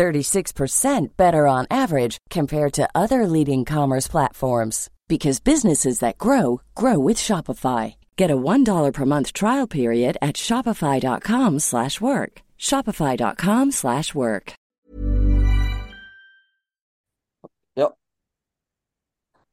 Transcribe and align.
36% 0.00 1.16
better 1.20 1.44
on 1.44 1.68
average 1.68 2.16
compared 2.32 2.72
to 2.72 2.88
other 2.96 3.28
leading 3.28 3.68
commerce 3.68 4.08
platforms 4.08 4.88
because 5.12 5.44
businesses 5.44 6.00
that 6.00 6.16
grow 6.16 6.64
grow 6.72 6.96
with 6.96 7.20
Shopify. 7.20 8.00
Get 8.16 8.32
a 8.32 8.40
$1 8.40 8.64
per 8.96 9.04
month 9.04 9.36
trial 9.36 9.68
period 9.68 10.16
at 10.24 10.40
shopify.com/work. 10.40 12.32
shopify.com/work. 12.56 14.46
Yuk. 17.76 17.92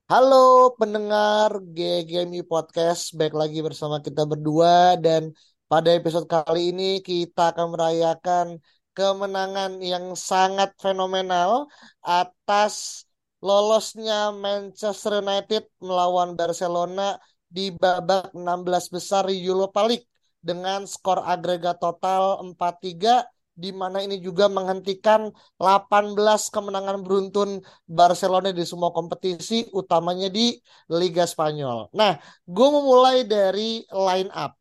Halo 0.07 0.71
pendengar 0.79 1.59
GGMI 1.75 2.47
Podcast, 2.47 3.11
baik 3.19 3.35
lagi 3.35 3.59
bersama 3.59 3.99
kita 3.99 4.23
berdua 4.23 4.95
dan 4.95 5.35
pada 5.67 5.91
episode 5.91 6.31
kali 6.31 6.71
ini 6.71 7.03
kita 7.03 7.51
akan 7.51 7.75
merayakan 7.75 8.63
kemenangan 8.97 9.77
yang 9.77 10.17
sangat 10.17 10.73
fenomenal 10.81 11.69
atas 12.01 13.05
lolosnya 13.45 14.33
Manchester 14.33 15.21
United 15.21 15.69
melawan 15.77 16.33
Barcelona 16.33 17.21
di 17.45 17.69
babak 17.69 18.33
16 18.33 18.89
besar 18.89 19.29
Europa 19.29 19.85
League 19.85 20.09
dengan 20.41 20.89
skor 20.89 21.21
agregat 21.21 21.77
total 21.77 22.41
4-3 22.41 23.21
di 23.57 23.69
mana 23.73 24.01
ini 24.01 24.17
juga 24.21 24.45
menghentikan 24.49 25.33
18 25.61 26.17
kemenangan 26.53 27.01
beruntun 27.01 27.61
Barcelona 27.89 28.49
di 28.53 28.65
semua 28.65 28.93
kompetisi 28.93 29.65
utamanya 29.73 30.29
di 30.29 30.57
Liga 30.93 31.25
Spanyol. 31.25 31.89
Nah, 31.93 32.21
gue 32.45 32.67
memulai 32.69 33.25
dari 33.25 33.81
line 33.89 34.29
up 34.33 34.57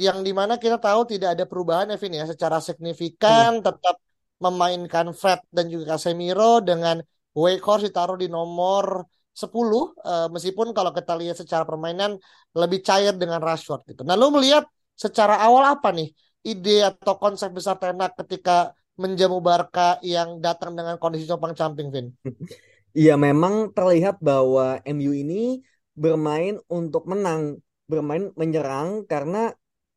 yang 0.00 0.24
di 0.24 0.32
mana 0.32 0.56
kita 0.56 0.80
tahu 0.80 1.04
tidak 1.04 1.36
ada 1.36 1.44
perubahan 1.44 1.92
Evin 1.92 2.16
ya 2.16 2.24
secara 2.24 2.56
signifikan 2.64 3.60
hmm. 3.60 3.64
tetap 3.68 4.00
memainkan 4.40 5.12
Fred 5.12 5.44
dan 5.52 5.68
juga 5.68 5.94
Casemiro 5.94 6.64
dengan 6.64 7.04
Weghorst 7.36 7.84
ditaruh 7.84 8.16
di 8.16 8.32
nomor 8.32 9.04
10 9.36 9.46
uh, 9.46 9.84
eh, 9.84 10.28
meskipun 10.32 10.72
kalau 10.72 10.90
kita 10.90 11.12
lihat 11.14 11.36
secara 11.38 11.68
permainan 11.68 12.16
lebih 12.56 12.80
cair 12.80 13.14
dengan 13.14 13.38
Rashford 13.38 13.86
gitu. 13.92 14.02
Nah, 14.02 14.16
lu 14.16 14.32
melihat 14.34 14.66
secara 14.96 15.38
awal 15.38 15.76
apa 15.76 15.92
nih 15.94 16.10
ide 16.42 16.88
atau 16.88 17.20
konsep 17.20 17.52
besar 17.52 17.76
Tenak 17.76 18.16
ketika 18.24 18.72
menjamu 18.96 19.38
Barca 19.40 20.00
yang 20.00 20.40
datang 20.40 20.76
dengan 20.76 20.96
kondisi 20.96 21.28
copang 21.28 21.52
camping, 21.52 21.88
Vin? 21.92 22.08
Iya, 22.90 23.14
memang 23.14 23.70
terlihat 23.70 24.18
bahwa 24.18 24.82
MU 24.82 25.14
ini 25.14 25.62
bermain 25.94 26.58
untuk 26.66 27.06
menang, 27.06 27.62
bermain 27.86 28.34
menyerang 28.34 29.06
karena 29.06 29.54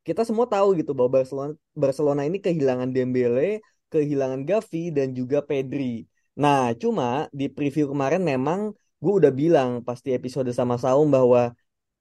kita 0.07 0.21
semua 0.27 0.45
tahu 0.45 0.67
gitu 0.79 0.91
bahwa 0.97 1.19
Barcelona 1.19 1.53
Barcelona 1.75 2.21
ini 2.27 2.37
kehilangan 2.43 2.89
Dembele, 2.95 3.63
kehilangan 3.91 4.41
Gavi 4.43 4.91
dan 4.91 5.07
juga 5.15 5.39
Pedri. 5.39 6.05
Nah, 6.35 6.73
cuma 6.81 7.29
di 7.31 7.45
preview 7.47 7.85
kemarin 7.91 8.21
memang 8.21 8.59
gue 9.03 9.13
udah 9.19 9.31
bilang 9.31 9.69
pasti 9.87 10.15
episode 10.17 10.49
sama 10.51 10.75
Saum 10.81 11.07
bahwa 11.11 11.53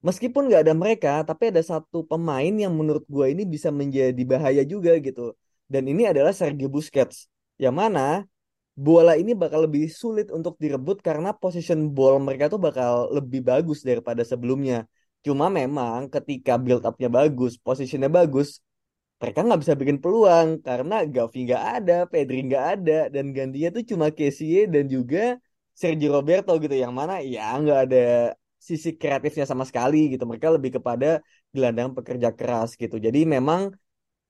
meskipun 0.06 0.48
nggak 0.48 0.62
ada 0.66 0.74
mereka, 0.74 1.12
tapi 1.28 1.52
ada 1.52 1.62
satu 1.62 2.02
pemain 2.10 2.54
yang 2.64 2.72
menurut 2.74 3.04
gue 3.06 3.26
ini 3.32 3.42
bisa 3.46 3.68
menjadi 3.70 4.22
bahaya 4.26 4.62
juga 4.66 4.96
gitu. 4.98 5.34
Dan 5.70 5.88
ini 5.88 6.02
adalah 6.10 6.32
Sergio 6.34 6.68
Busquets. 6.68 7.30
Yang 7.60 7.74
mana 7.80 8.26
bola 8.72 9.20
ini 9.20 9.36
bakal 9.36 9.68
lebih 9.68 9.92
sulit 9.92 10.32
untuk 10.32 10.56
direbut 10.56 11.04
karena 11.04 11.36
position 11.36 11.92
ball 11.92 12.16
mereka 12.18 12.48
tuh 12.48 12.60
bakal 12.60 13.12
lebih 13.12 13.44
bagus 13.44 13.84
daripada 13.84 14.24
sebelumnya. 14.24 14.88
Cuma 15.22 15.46
memang 15.46 16.10
ketika 16.10 16.58
build 16.58 16.82
up-nya 16.82 17.06
bagus, 17.06 17.54
posisinya 17.54 18.10
bagus, 18.10 18.58
mereka 19.22 19.46
nggak 19.46 19.60
bisa 19.62 19.74
bikin 19.78 19.98
peluang 20.02 20.58
karena 20.66 21.06
Gavi 21.06 21.38
nggak 21.46 21.64
ada, 21.78 21.96
Pedri 22.10 22.42
nggak 22.42 22.64
ada, 22.74 22.98
dan 23.06 23.30
gantinya 23.30 23.70
tuh 23.70 23.84
cuma 23.86 24.10
Kessie 24.10 24.66
dan 24.66 24.90
juga 24.90 25.38
Sergio 25.78 26.10
Roberto 26.10 26.50
gitu, 26.58 26.74
yang 26.74 26.90
mana 26.90 27.22
ya 27.22 27.54
nggak 27.54 27.78
ada 27.86 28.34
sisi 28.58 28.98
kreatifnya 28.98 29.46
sama 29.46 29.62
sekali 29.62 30.10
gitu. 30.10 30.26
Mereka 30.26 30.50
lebih 30.58 30.82
kepada 30.82 31.22
gelandang 31.54 31.94
pekerja 31.94 32.34
keras 32.34 32.74
gitu. 32.74 32.98
Jadi 32.98 33.22
memang 33.22 33.70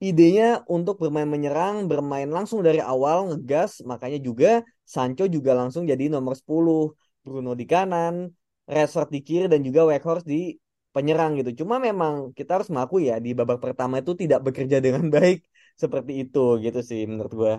idenya 0.03 0.61
untuk 0.69 1.01
bermain 1.01 1.31
menyerang, 1.31 1.89
bermain 1.89 2.29
langsung 2.29 2.61
dari 2.61 2.83
awal 2.83 3.33
ngegas, 3.33 3.81
makanya 3.89 4.19
juga 4.21 4.61
Sancho 4.85 5.25
juga 5.25 5.57
langsung 5.57 5.89
jadi 5.89 6.13
nomor 6.13 6.37
10, 6.37 6.93
Bruno 7.25 7.57
di 7.57 7.65
kanan, 7.65 8.29
Rashford 8.69 9.09
di 9.09 9.21
kiri 9.23 9.47
dan 9.49 9.63
juga 9.63 9.87
Weghorst 9.89 10.27
di 10.27 10.53
penyerang 10.95 11.31
gitu. 11.41 11.65
Cuma 11.65 11.75
memang 11.81 12.13
kita 12.39 12.61
harus 12.61 12.69
mengaku 12.73 12.97
ya 13.09 13.17
di 13.25 13.31
babak 13.39 13.59
pertama 13.65 13.95
itu 14.03 14.13
tidak 14.23 14.41
bekerja 14.47 14.79
dengan 14.85 15.05
baik 15.17 15.39
seperti 15.83 16.13
itu 16.29 16.61
gitu 16.65 16.81
sih 16.85 17.01
menurut 17.11 17.33
gua. 17.41 17.55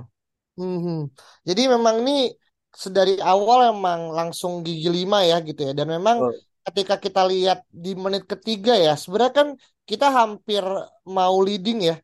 Hmm, 0.54 1.10
jadi 1.48 1.62
memang 1.74 2.06
ini 2.06 2.30
sedari 2.74 3.18
awal 3.22 3.74
emang 3.74 4.14
langsung 4.14 4.62
gigi 4.66 4.90
lima 4.90 5.26
ya 5.26 5.42
gitu 5.42 5.62
ya. 5.68 5.74
Dan 5.74 5.88
memang 5.90 6.18
oh. 6.30 6.34
ketika 6.70 6.96
kita 7.02 7.22
lihat 7.26 7.66
di 7.70 7.98
menit 7.98 8.30
ketiga 8.30 8.74
ya, 8.78 8.94
sebenarnya 8.94 9.34
kan 9.34 9.48
kita 9.90 10.08
hampir 10.14 10.62
mau 11.10 11.36
leading 11.42 11.80
ya. 11.90 11.96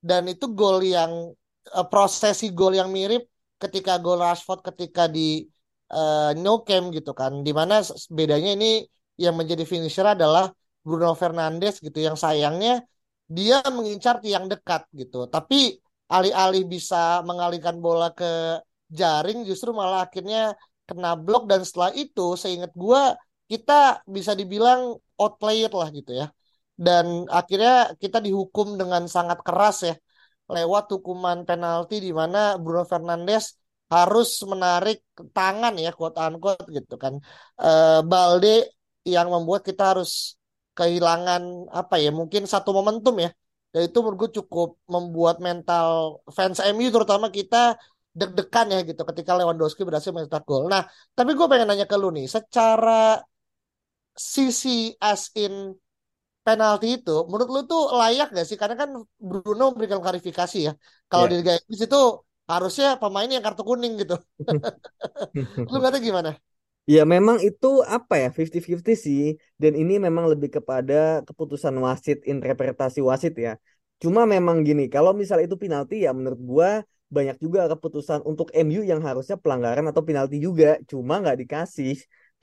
Dan 0.00 0.24
itu 0.32 0.48
gol 0.56 0.80
yang 0.84 1.12
uh, 1.76 1.86
prosesi 1.92 2.48
gol 2.56 2.72
yang 2.80 2.88
mirip 2.88 3.28
ketika 3.60 3.98
gol 4.00 4.22
Rashford 4.22 4.62
ketika 4.62 5.04
di 5.10 5.44
uh, 5.92 6.32
No 6.38 6.64
Camp 6.64 6.96
gitu 6.96 7.12
kan. 7.12 7.44
Di 7.46 7.52
mana 7.52 7.84
bedanya 8.08 8.56
ini 8.56 8.88
yang 9.18 9.34
menjadi 9.34 9.64
finisher 9.66 10.06
adalah 10.06 10.48
Bruno 10.84 11.12
Fernandes 11.12 11.74
gitu 11.84 11.98
yang 11.98 12.16
sayangnya 12.16 12.84
dia 13.28 13.60
mengincar 13.76 14.14
tiang 14.24 14.48
dekat 14.52 14.88
gitu. 14.96 15.28
Tapi 15.28 15.76
alih-alih 16.08 16.64
bisa 16.64 17.20
mengalihkan 17.28 17.76
bola 17.84 18.08
ke 18.16 18.60
jaring 18.88 19.44
justru 19.44 19.70
malah 19.76 20.08
akhirnya 20.08 20.56
kena 20.88 21.12
blok 21.20 21.44
dan 21.50 21.60
setelah 21.68 21.92
itu 21.92 22.32
seingat 22.40 22.72
gua 22.72 23.12
kita 23.52 24.00
bisa 24.08 24.32
dibilang 24.32 24.96
outplayed 25.20 25.72
lah 25.72 25.88
gitu 25.92 26.12
ya. 26.16 26.26
Dan 26.78 27.26
akhirnya 27.28 27.92
kita 27.98 28.22
dihukum 28.22 28.78
dengan 28.80 29.04
sangat 29.10 29.42
keras 29.42 29.76
ya 29.88 29.94
lewat 30.48 30.84
hukuman 30.94 31.44
penalti 31.44 32.00
di 32.00 32.12
mana 32.14 32.56
Bruno 32.56 32.88
Fernandes 32.88 33.60
harus 33.92 34.40
menarik 34.44 35.04
tangan 35.36 35.74
ya 35.76 35.92
quote 35.92 36.16
unquote 36.16 36.64
gitu 36.72 36.96
kan. 36.96 37.20
E, 37.60 37.68
Balde 38.04 38.72
yang 39.04 39.28
membuat 39.32 39.64
kita 39.68 39.96
harus 39.96 40.37
kehilangan 40.78 41.42
apa 41.80 41.94
ya 41.98 42.10
mungkin 42.14 42.42
satu 42.46 42.70
momentum 42.78 43.14
ya 43.24 43.30
dan 43.72 43.80
itu 43.88 43.98
menurut 44.00 44.18
gue 44.22 44.30
cukup 44.40 44.68
membuat 44.88 45.36
mental 45.44 46.22
fans 46.36 46.58
MU 46.72 46.88
terutama 46.94 47.28
kita 47.28 47.76
deg-degan 48.18 48.66
ya 48.74 48.80
gitu 48.82 49.02
ketika 49.10 49.32
Lewandowski 49.38 49.82
berhasil 49.86 50.10
mencetak 50.10 50.42
gol. 50.48 50.66
Nah, 50.66 50.82
tapi 51.14 51.36
gue 51.38 51.46
pengen 51.46 51.68
nanya 51.70 51.86
ke 51.86 51.96
lu 52.00 52.08
nih, 52.10 52.26
secara 52.26 53.20
sisi 54.16 54.96
as 54.98 55.30
in 55.38 55.76
penalti 56.42 56.98
itu, 56.98 57.28
menurut 57.28 57.48
lu 57.54 57.60
tuh 57.70 57.82
layak 57.94 58.32
gak 58.34 58.46
sih? 58.48 58.56
Karena 58.58 58.74
kan 58.74 58.90
Bruno 59.20 59.76
memberikan 59.76 60.00
klarifikasi 60.00 60.58
ya. 60.66 60.72
Kalau 61.06 61.28
yeah. 61.28 61.30
di 61.30 61.34
Liga 61.44 61.52
Inggris 61.60 61.82
itu 61.86 62.00
harusnya 62.48 62.96
pemain 62.96 63.28
yang 63.28 63.44
kartu 63.44 63.62
kuning 63.62 64.00
gitu. 64.02 64.16
lu 65.70 65.76
ngerti 65.78 65.98
gimana? 66.08 66.30
Ya 66.88 67.04
memang 67.14 67.36
itu 67.44 67.66
apa 67.84 68.14
ya 68.22 68.28
50-50 68.32 68.96
sih 69.06 69.20
dan 69.60 69.72
ini 69.80 69.92
memang 70.06 70.24
lebih 70.32 70.48
kepada 70.56 71.20
keputusan 71.28 71.74
wasit 71.84 72.18
interpretasi 72.24 72.98
wasit 73.04 73.34
ya. 73.36 73.52
Cuma 74.02 74.24
memang 74.34 74.56
gini 74.64 74.82
kalau 74.94 75.12
misal 75.20 75.38
itu 75.44 75.52
penalti 75.62 75.94
ya 76.08 76.10
menurut 76.16 76.40
gua 76.50 76.70
banyak 77.12 77.36
juga 77.44 77.68
keputusan 77.72 78.20
untuk 78.30 78.48
MU 78.56 78.80
yang 78.90 79.00
harusnya 79.04 79.36
pelanggaran 79.42 79.84
atau 79.90 80.00
penalti 80.08 80.36
juga 80.46 80.80
cuma 80.90 81.20
nggak 81.20 81.36
dikasih 81.44 81.92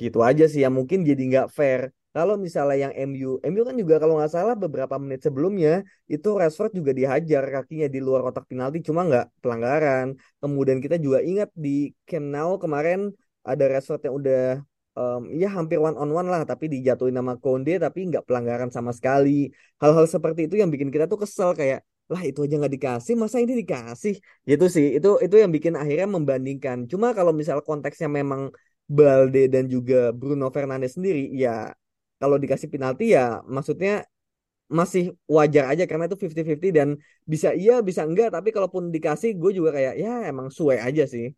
gitu 0.01 0.17
aja 0.29 0.43
sih 0.51 0.61
ya 0.65 0.69
mungkin 0.77 0.99
jadi 1.09 1.21
nggak 1.29 1.47
fair. 1.57 1.81
Kalau 2.15 2.39
misalnya 2.39 2.77
yang 2.87 2.93
MU, 2.95 3.41
MU 3.43 3.61
kan 3.67 3.75
juga 3.81 3.95
kalau 4.01 4.13
nggak 4.21 4.31
salah 4.31 4.55
beberapa 4.55 4.95
menit 5.01 5.19
sebelumnya 5.25 5.83
itu 6.07 6.27
Rashford 6.39 6.71
juga 6.79 6.91
dihajar 6.95 7.43
kakinya 7.55 7.87
di 7.91 7.99
luar 7.99 8.21
kotak 8.23 8.45
penalti 8.47 8.77
cuma 8.87 9.01
nggak 9.09 9.25
pelanggaran. 9.41 10.07
Kemudian 10.39 10.79
kita 10.85 10.95
juga 11.05 11.19
ingat 11.25 11.49
di 11.57 11.91
Camp 12.07 12.27
Nou 12.31 12.51
kemarin 12.63 12.99
ada 13.51 13.65
resort 13.73 14.01
yang 14.05 14.15
udah 14.19 14.41
um, 14.97 15.21
ya 15.41 15.47
hampir 15.55 15.77
one 15.77 15.95
on 16.01 16.09
one 16.09 16.27
lah 16.33 16.41
tapi 16.51 16.65
dijatuhin 16.73 17.15
nama 17.19 17.33
Konde 17.37 17.77
tapi 17.85 17.99
nggak 18.09 18.23
pelanggaran 18.27 18.69
sama 18.73 18.91
sekali. 18.97 19.53
Hal-hal 19.81 20.05
seperti 20.09 20.47
itu 20.49 20.55
yang 20.61 20.69
bikin 20.73 20.89
kita 20.93 21.05
tuh 21.11 21.19
kesel 21.23 21.51
kayak 21.59 21.85
lah 22.05 22.21
itu 22.21 22.45
aja 22.45 22.55
nggak 22.61 22.73
dikasih 22.77 23.13
masa 23.17 23.37
ini 23.43 23.53
dikasih? 23.61 24.13
Gitu 24.49 24.65
sih 24.75 24.85
itu 24.97 25.09
itu 25.25 25.35
yang 25.41 25.51
bikin 25.55 25.73
akhirnya 25.81 26.07
membandingkan. 26.09 26.77
Cuma 26.91 27.07
kalau 27.17 27.31
misal 27.35 27.61
konteksnya 27.61 28.09
memang 28.09 28.49
Balde 28.85 29.49
dan 29.49 29.65
juga 29.65 30.13
Bruno 30.13 30.53
Fernandes 30.53 30.93
sendiri 30.97 31.33
ya 31.33 31.73
kalau 32.21 32.37
dikasih 32.37 32.69
penalti 32.69 33.17
ya 33.17 33.41
maksudnya 33.49 34.05
masih 34.65 35.13
wajar 35.29 35.69
aja 35.69 35.85
karena 35.85 36.09
itu 36.09 36.17
50-50 36.17 36.73
dan 36.73 36.89
bisa 37.25 37.53
iya 37.53 37.85
bisa 37.85 38.01
enggak 38.01 38.33
tapi 38.33 38.49
kalaupun 38.49 38.89
dikasih 38.89 39.37
gue 39.37 39.51
juga 39.53 39.69
kayak 39.77 39.93
ya 40.01 40.25
emang 40.25 40.49
suwe 40.49 40.81
aja 40.81 41.05
sih 41.05 41.29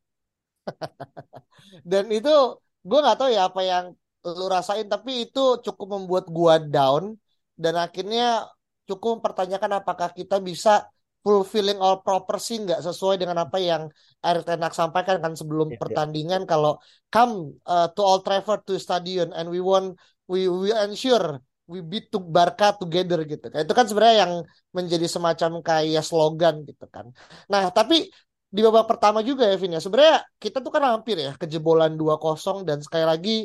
dan 1.92 2.06
itu 2.12 2.36
gue 2.84 3.00
nggak 3.04 3.18
tahu 3.20 3.30
ya 3.32 3.50
apa 3.50 3.62
yang 3.64 3.86
lu 4.28 4.46
rasain 4.52 4.88
tapi 4.92 5.30
itu 5.30 5.60
cukup 5.64 5.88
membuat 6.00 6.26
gue 6.28 6.56
down 6.72 7.16
dan 7.56 7.80
akhirnya 7.80 8.48
cukup 8.88 9.20
mempertanyakan 9.20 9.84
apakah 9.84 10.10
kita 10.12 10.40
bisa 10.40 10.88
fulfilling 11.26 11.80
all 11.84 12.00
property 12.00 12.64
nggak 12.64 12.80
sesuai 12.80 13.20
dengan 13.20 13.44
apa 13.44 13.60
yang 13.60 13.92
Erik 14.24 14.48
Ten 14.48 14.64
Hag 14.64 14.72
sampaikan 14.72 15.20
kan 15.20 15.36
sebelum 15.36 15.76
yeah, 15.76 15.80
pertandingan 15.80 16.48
yeah. 16.48 16.50
kalau 16.50 16.74
come 17.12 17.60
uh, 17.68 17.92
to 17.92 18.00
Old 18.00 18.24
Trafford 18.24 18.64
to 18.64 18.80
stadion 18.80 19.36
and 19.36 19.52
we 19.52 19.60
want 19.60 20.00
we 20.32 20.48
we 20.48 20.72
ensure 20.72 21.44
we 21.68 21.84
beat 21.84 22.08
to 22.16 22.20
Barca 22.24 22.80
together 22.80 23.28
gitu 23.28 23.52
kan. 23.52 23.68
Itu 23.68 23.76
kan 23.76 23.86
sebenarnya 23.86 24.18
yang 24.24 24.34
menjadi 24.72 25.08
semacam 25.12 25.60
kayak 25.60 26.04
slogan 26.04 26.64
gitu 26.64 26.88
kan. 26.88 27.12
Nah, 27.52 27.68
tapi 27.76 28.08
di 28.56 28.60
babak 28.64 28.86
pertama 28.88 29.20
juga 29.30 29.44
ya 29.52 29.56
Vin 29.60 29.76
ya. 29.76 29.82
Sebenarnya 29.84 30.24
kita 30.40 30.58
tuh 30.66 30.72
kan 30.76 30.84
hampir 30.84 31.16
ya 31.20 31.36
kejebolan 31.42 32.00
2-0 32.00 32.64
dan 32.68 32.80
sekali 32.86 33.06
lagi 33.12 33.36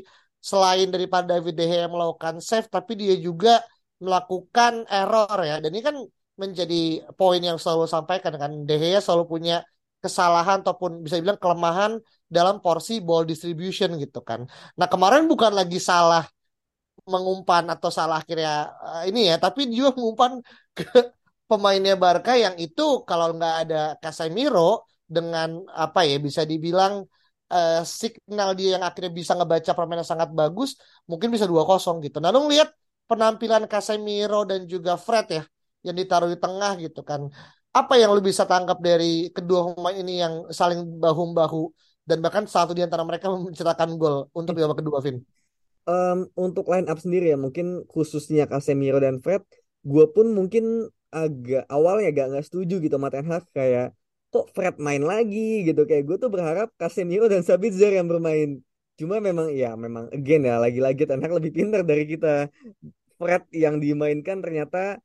selain 0.42 0.88
daripada 0.94 1.38
David 1.38 1.54
De 1.58 1.64
Gea 1.70 1.86
melakukan 1.90 2.38
save 2.42 2.66
tapi 2.70 2.92
dia 2.98 3.14
juga 3.18 3.62
melakukan 3.98 4.86
error 4.90 5.38
ya. 5.42 5.58
Dan 5.62 5.70
ini 5.74 5.82
kan 5.82 5.96
menjadi 6.38 7.06
poin 7.18 7.42
yang 7.42 7.58
selalu 7.58 7.84
sampaikan 7.90 8.34
kan 8.38 8.50
De 8.68 8.74
Gea 8.78 8.98
selalu 9.02 9.24
punya 9.26 9.54
kesalahan 10.02 10.66
ataupun 10.66 11.06
bisa 11.06 11.14
dibilang 11.18 11.38
kelemahan 11.38 11.92
dalam 12.26 12.58
porsi 12.58 12.98
ball 12.98 13.22
distribution 13.22 13.94
gitu 14.02 14.18
kan. 14.26 14.40
Nah, 14.74 14.86
kemarin 14.90 15.30
bukan 15.30 15.54
lagi 15.54 15.78
salah 15.78 16.26
mengumpan 17.06 17.66
atau 17.74 17.90
salah 17.90 18.22
akhirnya 18.22 18.70
uh, 18.82 19.02
ini 19.06 19.30
ya, 19.30 19.36
tapi 19.38 19.70
juga 19.70 19.94
mengumpan 19.98 20.42
ke 20.74 20.86
pemainnya 21.46 21.94
Barca 21.94 22.32
yang 22.34 22.56
itu 22.58 22.82
kalau 23.06 23.36
nggak 23.36 23.54
ada 23.66 23.80
Casemiro 24.02 24.88
dengan 25.16 25.48
apa 25.84 26.00
ya 26.08 26.16
bisa 26.26 26.42
dibilang 26.48 27.04
uh, 27.52 27.80
signal 27.84 28.50
dia 28.58 28.80
yang 28.80 28.84
akhirnya 28.88 29.12
bisa 29.12 29.32
ngebaca 29.36 29.72
permainan 29.78 30.06
sangat 30.08 30.30
bagus, 30.32 30.80
mungkin 31.10 31.28
bisa 31.34 31.44
dua 31.52 31.62
kosong 31.68 32.00
gitu. 32.04 32.16
Nah, 32.22 32.32
lu 32.34 32.48
lihat 32.48 32.72
penampilan 33.10 33.68
Casemiro 33.68 34.48
dan 34.48 34.64
juga 34.64 34.96
Fred 34.96 35.26
ya 35.28 35.42
yang 35.86 35.96
ditaruh 36.00 36.30
di 36.32 36.38
tengah 36.40 36.72
gitu 36.80 37.00
kan. 37.04 37.28
Apa 37.72 37.96
yang 38.00 38.12
lu 38.16 38.20
bisa 38.20 38.44
tangkap 38.44 38.78
dari 38.80 39.32
kedua 39.36 39.72
pemain 39.72 39.96
ini 39.96 40.20
yang 40.24 40.34
saling 40.52 40.80
bahu-bahu 41.00 41.72
dan 42.08 42.18
bahkan 42.24 42.44
satu 42.48 42.72
di 42.72 42.82
antara 42.84 43.04
mereka 43.04 43.28
mencetakkan 43.46 43.94
gol 44.00 44.32
untuk 44.32 44.56
babak 44.56 44.80
kedua, 44.80 44.98
Vin? 45.04 45.20
um, 45.86 46.28
untuk 46.38 46.68
line 46.70 46.86
up 46.86 46.98
sendiri 46.98 47.34
ya 47.34 47.38
mungkin 47.38 47.82
khususnya 47.90 48.46
Casemiro 48.46 49.02
dan 49.02 49.18
Fred 49.22 49.42
gue 49.82 50.06
pun 50.14 50.30
mungkin 50.30 50.86
agak 51.12 51.66
awalnya 51.68 52.08
gak 52.14 52.26
nggak 52.32 52.44
setuju 52.46 52.74
gitu 52.80 52.94
sama 52.96 53.12
Ten 53.12 53.26
kayak 53.52 53.92
kok 54.32 54.46
Fred 54.56 54.74
main 54.80 55.02
lagi 55.04 55.68
gitu. 55.68 55.84
Kayak 55.88 56.04
gue 56.08 56.16
tuh 56.22 56.30
berharap 56.32 56.68
Casemiro 56.80 57.28
dan 57.28 57.44
Sabitzer 57.44 57.92
yang 57.92 58.08
bermain. 58.08 58.58
Cuma 58.98 59.20
memang 59.20 59.52
ya 59.52 59.76
memang 59.76 60.08
again 60.16 60.42
ya 60.48 60.56
lagi-lagi 60.64 61.04
Hag 61.04 61.32
lebih 61.38 61.52
pintar 61.52 61.82
dari 61.84 62.04
kita. 62.08 62.48
Fred 63.20 63.46
yang 63.54 63.78
dimainkan 63.78 64.42
ternyata 64.42 64.98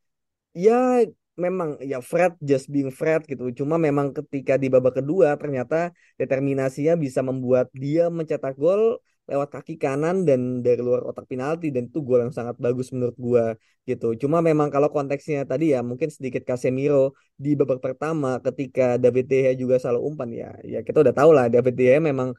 ya 0.57 1.05
memang 1.37 1.77
ya 1.85 2.01
Fred 2.01 2.33
just 2.41 2.65
being 2.73 2.89
Fred 2.89 3.21
gitu. 3.29 3.53
Cuma 3.53 3.75
memang 3.77 4.09
ketika 4.15 4.57
di 4.57 4.67
babak 4.73 5.03
kedua 5.03 5.37
ternyata 5.37 5.93
determinasinya 6.17 6.97
bisa 6.97 7.21
membuat 7.21 7.69
dia 7.75 8.09
mencetak 8.09 8.57
gol 8.57 8.97
lewat 9.27 9.49
kaki 9.55 9.73
kanan 9.83 10.15
dan 10.27 10.39
dari 10.65 10.79
luar 10.87 10.99
kotak 11.03 11.25
penalti 11.31 11.67
dan 11.75 11.83
itu 11.91 11.99
gol 12.07 12.19
yang 12.23 12.33
sangat 12.39 12.55
bagus 12.65 12.87
menurut 12.95 13.17
gua 13.19 13.45
gitu. 13.89 14.05
Cuma 14.21 14.37
memang 14.39 14.67
kalau 14.73 14.89
konteksnya 14.95 15.43
tadi 15.51 15.75
ya 15.75 15.79
mungkin 15.89 16.07
sedikit 16.07 16.43
Casemiro 16.47 17.15
di 17.35 17.49
babak 17.59 17.79
pertama 17.85 18.39
ketika 18.45 18.95
David 19.03 19.25
De 19.31 19.37
Gea 19.43 19.53
juga 19.61 19.75
salah 19.83 19.99
umpan 19.99 20.29
ya. 20.31 20.49
Ya 20.63 20.79
kita 20.87 20.97
udah 21.03 21.15
tahu 21.19 21.31
lah 21.35 21.45
David 21.53 21.73
De 21.75 21.83
Gea 21.87 21.99
memang 21.99 22.29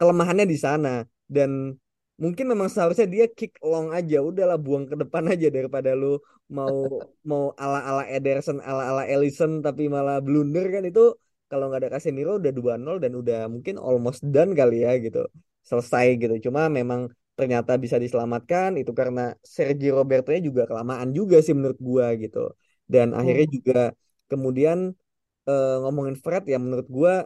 kelemahannya 0.00 0.46
di 0.48 0.56
sana 0.56 1.04
dan 1.28 1.76
mungkin 2.20 2.44
memang 2.52 2.68
seharusnya 2.72 3.08
dia 3.08 3.26
kick 3.28 3.56
long 3.64 3.88
aja 3.96 4.20
udahlah 4.20 4.60
buang 4.60 4.84
ke 4.84 4.96
depan 4.96 5.24
aja 5.32 5.48
daripada 5.48 5.96
lu 5.96 6.20
mau 6.52 7.00
mau 7.24 7.56
ala 7.56 7.80
ala 7.80 8.02
Ederson 8.08 8.60
ala 8.60 8.82
ala 8.92 9.02
Ellison 9.08 9.64
tapi 9.64 9.88
malah 9.88 10.20
blunder 10.20 10.68
kan 10.68 10.84
itu 10.84 11.16
kalau 11.50 11.72
nggak 11.72 11.80
ada 11.82 11.90
Casemiro 11.96 12.36
udah 12.36 12.52
2-0 12.52 13.00
dan 13.02 13.12
udah 13.16 13.40
mungkin 13.48 13.74
almost 13.80 14.20
done 14.34 14.52
kali 14.52 14.84
ya 14.84 14.92
gitu 15.00 15.24
selesai 15.64 16.06
gitu. 16.20 16.50
Cuma 16.50 16.66
memang 16.70 17.10
ternyata 17.38 17.80
bisa 17.80 17.96
diselamatkan 17.96 18.76
itu 18.76 18.92
karena 18.92 19.32
Sergio 19.40 19.96
Roberto-nya 19.96 20.44
juga 20.44 20.62
kelamaan 20.68 21.10
juga 21.16 21.40
sih 21.40 21.56
menurut 21.56 21.80
gua 21.80 22.12
gitu. 22.16 22.52
Dan 22.84 23.12
hmm. 23.12 23.18
akhirnya 23.18 23.46
juga 23.48 23.80
kemudian 24.30 24.92
uh, 25.48 25.76
ngomongin 25.86 26.16
Fred 26.20 26.44
ya 26.46 26.58
menurut 26.60 26.88
gua 26.90 27.24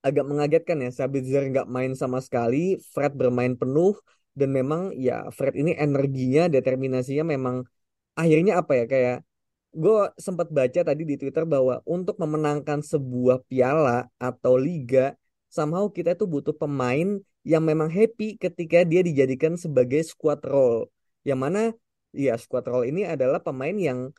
agak 0.00 0.24
mengagetkan 0.24 0.78
ya 0.78 0.90
Sabitzer 0.94 1.42
nggak 1.50 1.68
main 1.68 1.92
sama 1.98 2.22
sekali, 2.22 2.78
Fred 2.94 3.12
bermain 3.18 3.58
penuh 3.58 3.98
dan 4.38 4.54
memang 4.54 4.94
ya 4.94 5.26
Fred 5.34 5.58
ini 5.58 5.74
energinya, 5.74 6.46
determinasinya 6.46 7.26
memang 7.34 7.66
akhirnya 8.14 8.62
apa 8.62 8.72
ya 8.78 8.84
kayak 8.86 9.18
gue 9.74 9.98
sempat 10.16 10.48
baca 10.48 10.80
tadi 10.80 11.02
di 11.04 11.14
Twitter 11.20 11.44
bahwa 11.44 11.84
untuk 11.84 12.16
memenangkan 12.16 12.80
sebuah 12.80 13.44
piala 13.46 14.08
atau 14.16 14.56
liga 14.56 15.12
somehow 15.52 15.86
kita 15.92 16.16
itu 16.16 16.24
butuh 16.24 16.56
pemain 16.56 17.20
yang 17.48 17.64
memang 17.64 17.88
happy 17.88 18.36
ketika 18.36 18.84
dia 18.84 19.00
dijadikan 19.00 19.56
sebagai 19.56 20.04
squad 20.04 20.44
role. 20.44 20.92
Yang 21.24 21.38
mana 21.44 21.60
ya 22.12 22.36
squad 22.36 22.68
role 22.68 22.84
ini 22.84 23.08
adalah 23.08 23.40
pemain 23.40 23.72
yang 23.72 24.12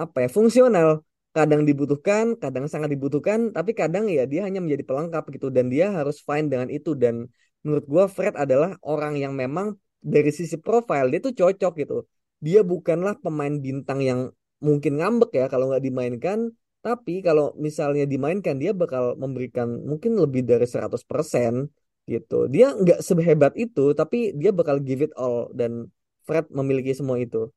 apa 0.00 0.24
ya 0.24 0.28
fungsional. 0.32 1.04
Kadang 1.36 1.68
dibutuhkan, 1.68 2.32
kadang 2.40 2.64
sangat 2.64 2.88
dibutuhkan, 2.96 3.52
tapi 3.52 3.76
kadang 3.76 4.08
ya 4.08 4.24
dia 4.24 4.48
hanya 4.48 4.64
menjadi 4.64 4.88
pelengkap 4.88 5.28
gitu 5.36 5.52
dan 5.52 5.68
dia 5.68 5.92
harus 5.92 6.16
fine 6.24 6.48
dengan 6.48 6.72
itu 6.72 6.96
dan 6.96 7.28
menurut 7.60 7.84
gua 7.84 8.04
Fred 8.08 8.32
adalah 8.40 8.80
orang 8.80 9.20
yang 9.20 9.36
memang 9.36 9.76
dari 10.00 10.32
sisi 10.32 10.56
profile 10.56 11.12
dia 11.12 11.20
tuh 11.20 11.36
cocok 11.36 11.72
gitu. 11.76 12.08
Dia 12.40 12.64
bukanlah 12.64 13.20
pemain 13.20 13.52
bintang 13.52 14.00
yang 14.00 14.20
mungkin 14.64 14.96
ngambek 14.96 15.30
ya 15.36 15.44
kalau 15.52 15.68
nggak 15.68 15.84
dimainkan, 15.84 16.38
tapi 16.80 17.20
kalau 17.20 17.52
misalnya 17.60 18.08
dimainkan 18.08 18.56
dia 18.56 18.72
bakal 18.72 19.12
memberikan 19.20 19.68
mungkin 19.84 20.16
lebih 20.16 20.40
dari 20.48 20.64
100% 20.64 21.68
gitu. 22.06 22.46
Dia 22.46 22.72
nggak 22.72 23.02
sehebat 23.02 23.52
itu, 23.58 23.92
tapi 23.92 24.32
dia 24.38 24.54
bakal 24.54 24.78
give 24.78 25.02
it 25.02 25.12
all 25.18 25.50
dan 25.52 25.90
Fred 26.26 26.46
memiliki 26.50 26.94
semua 26.94 27.18
itu. 27.18 27.50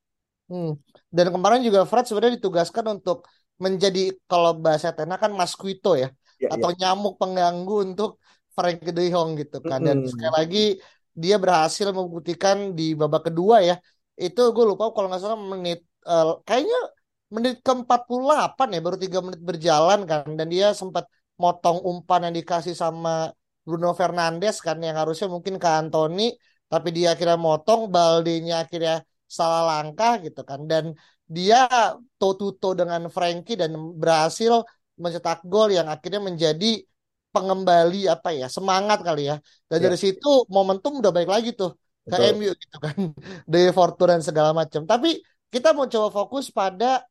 Hmm. 0.49 0.77
Dan 1.13 1.29
kemarin 1.29 1.61
juga 1.61 1.85
Fred 1.85 2.09
sebenarnya 2.09 2.41
ditugaskan 2.41 2.99
untuk 2.99 3.29
menjadi 3.61 4.13
kalau 4.25 4.57
bahasa 4.57 4.89
Tena 4.89 5.21
kan 5.21 5.29
masquito 5.33 5.93
ya, 5.93 6.09
ya 6.41 6.49
atau 6.49 6.73
ya. 6.73 6.89
nyamuk 6.89 7.21
pengganggu 7.21 7.93
untuk 7.93 8.17
Frank 8.57 8.81
De 8.81 9.05
Jong 9.13 9.37
gitu 9.37 9.61
kan. 9.61 9.79
Dan 9.85 10.03
hmm. 10.03 10.09
sekali 10.09 10.33
lagi 10.33 10.65
dia 11.13 11.37
berhasil 11.37 11.93
membuktikan 11.93 12.73
di 12.73 12.97
babak 12.97 13.29
kedua 13.29 13.61
ya. 13.61 13.77
Itu 14.17 14.51
gue 14.51 14.65
lupa 14.65 14.89
kalau 14.91 15.07
nggak 15.07 15.21
salah 15.21 15.39
menit 15.39 15.85
uh, 16.09 16.41
kayaknya 16.43 16.79
menit 17.29 17.61
ke-48 17.61 18.57
ya 18.73 18.79
baru 18.81 18.97
tiga 18.97 19.19
menit 19.21 19.41
berjalan 19.41 19.99
kan 20.09 20.25
dan 20.33 20.47
dia 20.49 20.73
sempat 20.73 21.05
motong 21.37 21.77
umpan 21.85 22.25
yang 22.25 22.35
dikasih 22.35 22.73
sama 22.73 23.31
Bruno 23.69 23.93
Fernandes 23.93 24.57
kan 24.65 24.81
yang 24.81 24.97
harusnya 24.97 25.29
mungkin 25.29 25.61
ke 25.61 25.69
Anthony 25.69 26.33
tapi 26.69 26.89
dia 26.93 27.13
akhirnya 27.13 27.37
motong 27.37 27.89
Baldenya 27.93 28.65
akhirnya 28.65 29.05
salah 29.29 29.61
langkah 29.69 30.17
gitu 30.25 30.41
kan. 30.41 30.65
Dan 30.65 30.93
dia 31.29 31.69
to-to-to 32.17 32.73
dengan 32.73 33.09
Frankie 33.13 33.57
dan 33.57 33.77
berhasil 34.01 34.65
mencetak 34.97 35.45
gol 35.45 35.69
yang 35.69 35.89
akhirnya 35.89 36.21
menjadi 36.21 36.81
pengembali 37.29 38.09
apa 38.09 38.33
ya 38.33 38.49
semangat 38.49 39.05
kali 39.05 39.29
ya. 39.29 39.37
Dan 39.69 39.77
ya. 39.81 39.83
dari 39.89 39.97
situ 39.97 40.49
momentum 40.49 41.01
udah 41.01 41.13
baik 41.13 41.29
lagi 41.29 41.53
tuh 41.53 41.77
ke 42.05 42.17
Betul. 42.17 42.33
MU 42.37 42.51
gitu 42.57 42.77
kan. 42.81 42.97
Dari 43.51 43.69
Fortuna 43.69 44.17
dan 44.17 44.21
segala 44.25 44.51
macam 44.53 44.81
tapi 44.89 45.21
kita 45.53 45.73
mau 45.77 45.85
coba 45.89 46.09
fokus 46.09 46.49
pada 46.53 47.05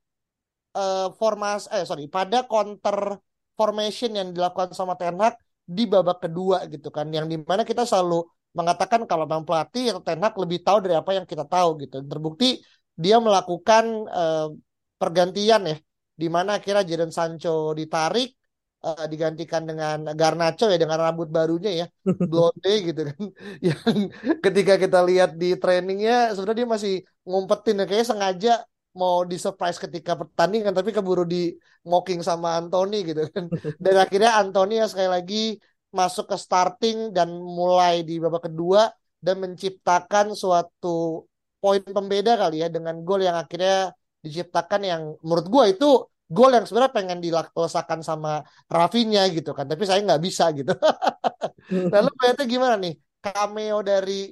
uh, 0.75 1.11
formas 1.15 1.71
eh 1.71 1.87
sorry 1.87 2.11
pada 2.11 2.47
counter 2.47 3.19
formation 3.59 4.11
yang 4.15 4.31
dilakukan 4.31 4.71
sama 4.75 4.95
Ten 4.99 5.19
Hag 5.19 5.39
di 5.69 5.85
babak 5.85 6.25
kedua 6.25 6.65
gitu 6.73 6.89
kan 6.89 7.07
yang 7.13 7.29
di 7.29 7.37
mana 7.45 7.63
kita 7.71 7.85
selalu 7.85 8.25
mengatakan 8.57 9.05
kalau 9.05 9.29
memang 9.29 9.45
pelatih 9.45 9.93
atau 9.93 10.03
Ten 10.03 10.19
Hag 10.25 10.35
lebih 10.41 10.65
tahu 10.65 10.79
dari 10.81 10.97
apa 10.97 11.11
yang 11.13 11.27
kita 11.29 11.45
tahu 11.45 11.69
gitu. 11.85 12.01
Terbukti 12.01 12.59
dia 12.97 13.21
melakukan 13.21 13.85
uh, 14.09 14.49
pergantian 14.97 15.63
ya 15.69 15.77
di 16.19 16.27
mana 16.27 16.59
akhirnya 16.59 16.83
Jadon 16.83 17.13
Sancho 17.15 17.77
ditarik 17.77 18.35
uh, 18.83 19.07
digantikan 19.07 19.63
dengan 19.69 20.11
Garnacho 20.17 20.67
ya 20.73 20.79
dengan 20.81 20.99
rambut 20.99 21.29
barunya 21.31 21.71
ya 21.85 21.87
blonde 22.31 22.73
gitu 22.89 23.01
kan. 23.07 23.21
Yang 23.69 24.11
ketika 24.43 24.75
kita 24.81 24.99
lihat 25.05 25.31
di 25.37 25.55
trainingnya 25.61 26.35
sebenarnya 26.35 26.59
dia 26.65 26.69
masih 26.69 26.95
ngumpetin 27.29 27.79
ya 27.79 27.85
kayaknya 27.85 28.09
sengaja 28.09 28.53
mau 28.99 29.23
di 29.31 29.37
surprise 29.39 29.79
ketika 29.79 30.13
pertandingan 30.19 30.75
tapi 30.75 30.91
keburu 30.91 31.23
di 31.23 31.55
mocking 31.87 32.21
sama 32.21 32.59
Anthony 32.59 32.97
gitu 33.09 33.23
kan. 33.31 33.47
Dan 33.85 33.95
akhirnya 34.05 34.31
Anthony 34.43 34.83
ya 34.83 34.87
sekali 34.91 35.11
lagi 35.17 35.43
masuk 35.89 36.29
ke 36.29 36.37
starting 36.37 37.17
dan 37.17 37.33
mulai 37.33 38.05
di 38.05 38.21
babak 38.21 38.53
kedua 38.53 38.93
dan 39.25 39.41
menciptakan 39.41 40.37
suatu 40.37 41.25
poin 41.63 41.81
pembeda 41.81 42.37
kali 42.37 42.61
ya 42.61 42.69
dengan 42.69 43.01
gol 43.01 43.25
yang 43.25 43.41
akhirnya 43.41 43.97
diciptakan 44.21 44.81
yang 44.85 45.03
menurut 45.25 45.47
gue 45.49 45.65
itu 45.73 45.89
gol 46.29 46.53
yang 46.53 46.69
sebenarnya 46.69 46.93
pengen 46.93 47.19
dilesakan 47.25 48.05
sama 48.05 48.45
Rafinya 48.69 49.25
gitu 49.33 49.57
kan 49.57 49.65
tapi 49.65 49.89
saya 49.89 50.05
nggak 50.05 50.23
bisa 50.23 50.53
gitu. 50.53 50.77
Lalu 51.95 52.11
berarti 52.19 52.43
gimana 52.45 52.77
nih? 52.77 52.95
Cameo 53.19 53.79
dari 53.83 54.31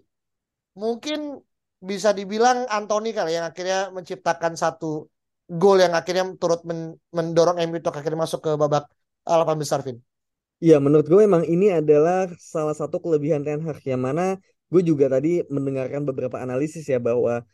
mungkin 0.78 1.40
bisa 1.87 2.11
dibilang 2.11 2.66
Anthony 2.66 3.14
kali 3.14 3.38
yang 3.38 3.47
akhirnya 3.47 3.95
menciptakan 3.95 4.59
satu 4.59 5.07
gol 5.47 5.78
yang 5.78 5.95
akhirnya 5.95 6.26
turut 6.43 6.66
mendorong 7.14 7.62
MU 7.71 7.78
untuk 7.78 7.95
akhirnya 7.95 8.26
masuk 8.26 8.40
ke 8.43 8.50
babak 8.59 8.90
8 9.23 9.55
besar 9.62 9.81
Vin. 9.87 10.02
Iya, 10.59 10.83
menurut 10.83 11.07
gue 11.07 11.21
memang 11.23 11.45
ini 11.47 11.71
adalah 11.71 12.26
salah 12.40 12.73
satu 12.73 12.99
kelebihan 12.99 13.45
Ten 13.47 13.62
Hag 13.62 13.78
yang 13.87 14.02
mana 14.02 14.40
gue 14.73 14.83
juga 14.83 15.07
tadi 15.07 15.45
mendengarkan 15.47 16.02
beberapa 16.02 16.43
analisis 16.43 16.88
ya 16.88 16.99
bahwa 16.99 17.45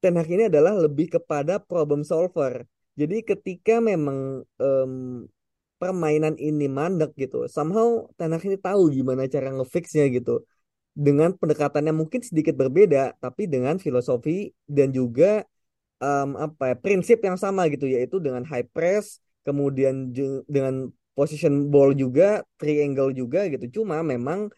Ten 0.00 0.14
Hag 0.16 0.28
ini 0.30 0.48
adalah 0.48 0.72
lebih 0.78 1.18
kepada 1.18 1.60
problem 1.60 2.06
solver. 2.06 2.64
Jadi 2.94 3.26
ketika 3.26 3.82
memang 3.82 4.46
um, 4.62 5.26
permainan 5.82 6.38
ini 6.38 6.70
mandek 6.70 7.12
gitu, 7.18 7.50
somehow 7.50 8.06
Ten 8.14 8.32
Hag 8.32 8.44
ini 8.46 8.56
tahu 8.56 8.88
gimana 8.94 9.26
cara 9.26 9.50
ngefixnya 9.50 10.08
gitu. 10.14 10.46
Dengan 10.94 11.34
pendekatannya 11.34 11.90
mungkin 11.90 12.22
sedikit 12.22 12.54
berbeda, 12.54 13.18
tapi 13.18 13.50
dengan 13.50 13.82
filosofi 13.82 14.54
dan 14.70 14.94
juga 14.94 15.42
um, 15.98 16.38
apa 16.38 16.70
ya 16.70 16.76
prinsip 16.78 17.18
yang 17.26 17.34
sama 17.34 17.66
gitu, 17.66 17.90
yaitu 17.90 18.22
dengan 18.22 18.46
high 18.46 18.66
press, 18.70 19.18
kemudian 19.42 20.14
dengan 20.46 20.94
position 21.18 21.66
ball 21.66 21.90
juga, 21.98 22.46
triangle 22.58 23.10
juga 23.10 23.50
gitu. 23.50 23.82
Cuma 23.82 24.06
memang 24.06 24.54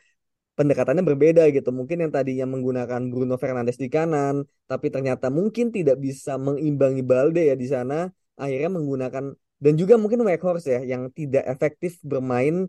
pendekatannya 0.56 1.04
berbeda 1.04 1.48
gitu. 1.52 1.68
Mungkin 1.72 2.08
yang 2.08 2.12
tadinya 2.12 2.44
menggunakan 2.48 3.00
Bruno 3.12 3.36
Fernandes 3.36 3.80
di 3.80 3.88
kanan, 3.88 4.44
tapi 4.68 4.92
ternyata 4.92 5.28
mungkin 5.28 5.72
tidak 5.72 6.00
bisa 6.00 6.40
mengimbangi 6.40 7.00
Balde 7.04 7.48
ya 7.48 7.56
di 7.56 7.68
sana. 7.68 8.08
Akhirnya 8.36 8.68
menggunakan 8.72 9.24
dan 9.56 9.72
juga 9.80 9.96
mungkin 9.96 10.20
Weghorst 10.20 10.68
ya 10.68 10.84
yang 10.84 11.08
tidak 11.16 11.48
efektif 11.48 11.96
bermain 12.04 12.68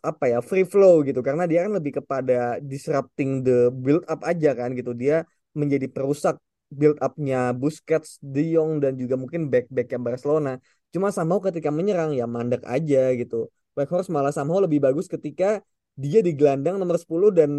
apa 0.00 0.24
ya 0.32 0.38
free 0.40 0.64
flow 0.64 1.04
gitu 1.04 1.20
karena 1.20 1.44
dia 1.50 1.68
kan 1.68 1.72
lebih 1.76 2.00
kepada 2.00 2.56
disrupting 2.62 3.44
the 3.44 3.68
build 3.84 4.04
up 4.08 4.20
aja 4.24 4.56
kan 4.56 4.72
gitu. 4.78 4.96
Dia 4.96 5.28
menjadi 5.52 5.86
perusak 5.92 6.40
build 6.72 6.96
upnya 7.04 7.52
Busquets, 7.52 8.16
De 8.24 8.42
Jong 8.56 8.80
dan 8.80 8.96
juga 8.96 9.20
mungkin 9.20 9.52
back 9.52 9.68
back 9.68 9.88
yang 9.92 10.04
Barcelona. 10.08 10.56
Cuma 10.92 11.12
somehow 11.12 11.40
ketika 11.44 11.68
menyerang 11.68 12.16
ya 12.16 12.24
mandek 12.24 12.64
aja 12.64 13.12
gitu. 13.12 13.52
Weghorst 13.76 14.08
malah 14.12 14.32
somehow 14.32 14.60
lebih 14.60 14.80
bagus 14.80 15.08
ketika 15.08 15.60
dia 15.96 16.20
di 16.24 16.32
gelandang 16.32 16.80
nomor 16.80 16.96
10 16.96 17.32
dan 17.36 17.50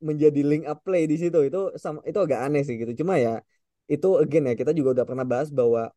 menjadi 0.00 0.40
link 0.46 0.64
up 0.66 0.80
play 0.86 1.04
di 1.10 1.16
situ 1.20 1.38
itu 1.44 1.74
sama 1.76 2.00
itu 2.06 2.18
agak 2.18 2.40
aneh 2.46 2.62
sih 2.64 2.78
gitu 2.80 3.04
cuma 3.04 3.20
ya 3.20 3.42
itu 3.90 4.06
again 4.22 4.48
ya 4.48 4.54
kita 4.56 4.72
juga 4.72 4.88
udah 4.96 5.06
pernah 5.06 5.26
bahas 5.28 5.48
bahwa 5.52 5.92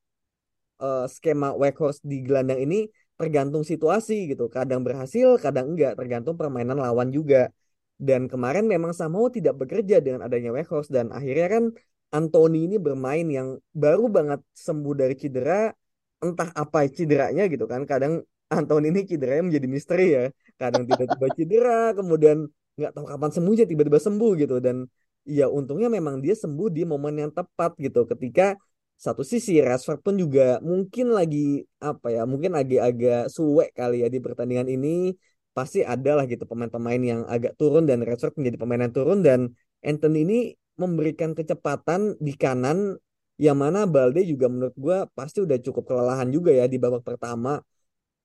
uh, 0.84 1.06
skema 1.08 1.56
Weghorst 1.56 2.02
di 2.04 2.26
gelandang 2.26 2.60
ini 2.66 2.90
tergantung 3.24 3.64
situasi 3.64 4.28
gitu. 4.32 4.52
Kadang 4.52 4.84
berhasil 4.84 5.40
kadang 5.40 5.72
enggak. 5.72 5.96
Tergantung 5.96 6.36
permainan 6.36 6.76
lawan 6.76 7.10
juga. 7.16 7.48
Dan 7.96 8.28
kemarin 8.28 8.68
memang 8.68 8.92
Samoa 8.92 9.32
tidak 9.32 9.56
bekerja 9.64 10.04
dengan 10.04 10.28
adanya 10.28 10.52
Weghorst 10.52 10.92
dan 10.92 11.08
akhirnya 11.16 11.48
kan 11.48 11.64
Anthony 12.12 12.68
ini 12.68 12.78
bermain 12.78 13.26
yang 13.26 13.58
baru 13.72 14.12
banget 14.12 14.44
sembuh 14.52 14.94
dari 14.94 15.16
cedera. 15.16 15.72
Entah 16.20 16.52
apa 16.52 16.84
cederanya 16.92 17.48
gitu 17.48 17.64
kan. 17.64 17.88
Kadang 17.88 18.20
Anthony 18.52 18.92
ini 18.92 19.08
cederanya 19.08 19.44
menjadi 19.48 19.68
misteri 19.72 20.06
ya. 20.12 20.24
Kadang 20.60 20.84
tiba-tiba 20.84 21.28
cedera 21.38 21.80
kemudian 21.96 22.38
nggak 22.76 22.92
tahu 22.92 23.06
kapan 23.08 23.32
sembuhnya 23.32 23.66
tiba-tiba 23.72 24.00
sembuh 24.04 24.32
gitu. 24.36 24.56
Dan 24.60 24.84
ya 25.24 25.48
untungnya 25.48 25.88
memang 25.88 26.20
dia 26.20 26.36
sembuh 26.36 26.68
di 26.68 26.84
momen 26.84 27.16
yang 27.24 27.32
tepat 27.32 27.80
gitu. 27.80 28.04
Ketika 28.04 28.60
satu 28.98 29.22
sisi 29.26 29.60
Rashford 29.60 30.00
pun 30.00 30.16
juga 30.16 30.64
mungkin 30.64 31.12
lagi 31.12 31.68
apa 31.84 32.08
ya 32.14 32.24
mungkin 32.24 32.56
agak-agak 32.56 33.28
suwe 33.28 33.70
kali 33.76 34.04
ya 34.04 34.08
di 34.08 34.20
pertandingan 34.24 34.70
ini. 34.70 35.14
Pasti 35.54 35.86
ada 35.86 36.18
lah 36.18 36.26
gitu 36.26 36.50
pemain-pemain 36.50 36.98
yang 36.98 37.22
agak 37.30 37.54
turun 37.62 37.86
dan 37.86 38.02
Rashford 38.02 38.34
menjadi 38.42 38.58
pemain 38.58 38.82
yang 38.82 38.94
turun. 38.96 39.22
Dan 39.22 39.54
Anthony 39.86 40.26
ini 40.26 40.40
memberikan 40.82 41.38
kecepatan 41.38 42.18
di 42.18 42.34
kanan 42.34 42.98
yang 43.38 43.58
mana 43.58 43.86
Balde 43.86 44.26
juga 44.26 44.50
menurut 44.50 44.74
gue 44.74 44.98
pasti 45.14 45.42
udah 45.46 45.58
cukup 45.62 45.84
kelelahan 45.90 46.30
juga 46.34 46.50
ya 46.54 46.66
di 46.66 46.82
babak 46.82 47.06
pertama. 47.06 47.62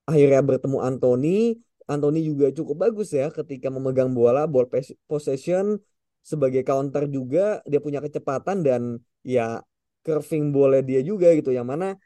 Akhirnya 0.09 0.41
bertemu 0.41 0.79
Anthony. 0.81 1.61
Anthony 1.89 2.21
juga 2.25 2.53
cukup 2.53 2.89
bagus 2.89 3.13
ya 3.13 3.33
ketika 3.33 3.73
memegang 3.73 4.13
bola, 4.13 4.45
ball 4.45 4.69
possession 5.09 5.81
sebagai 6.25 6.65
counter 6.65 7.09
juga. 7.09 7.61
Dia 7.69 7.81
punya 7.81 8.01
kecepatan 8.01 8.65
dan 8.65 9.01
ya 9.25 9.61
curving 10.09 10.49
bola 10.49 10.81
dia 10.81 11.05
juga 11.05 11.37
gitu 11.37 11.53
yang 11.53 11.69
mana 11.69 12.01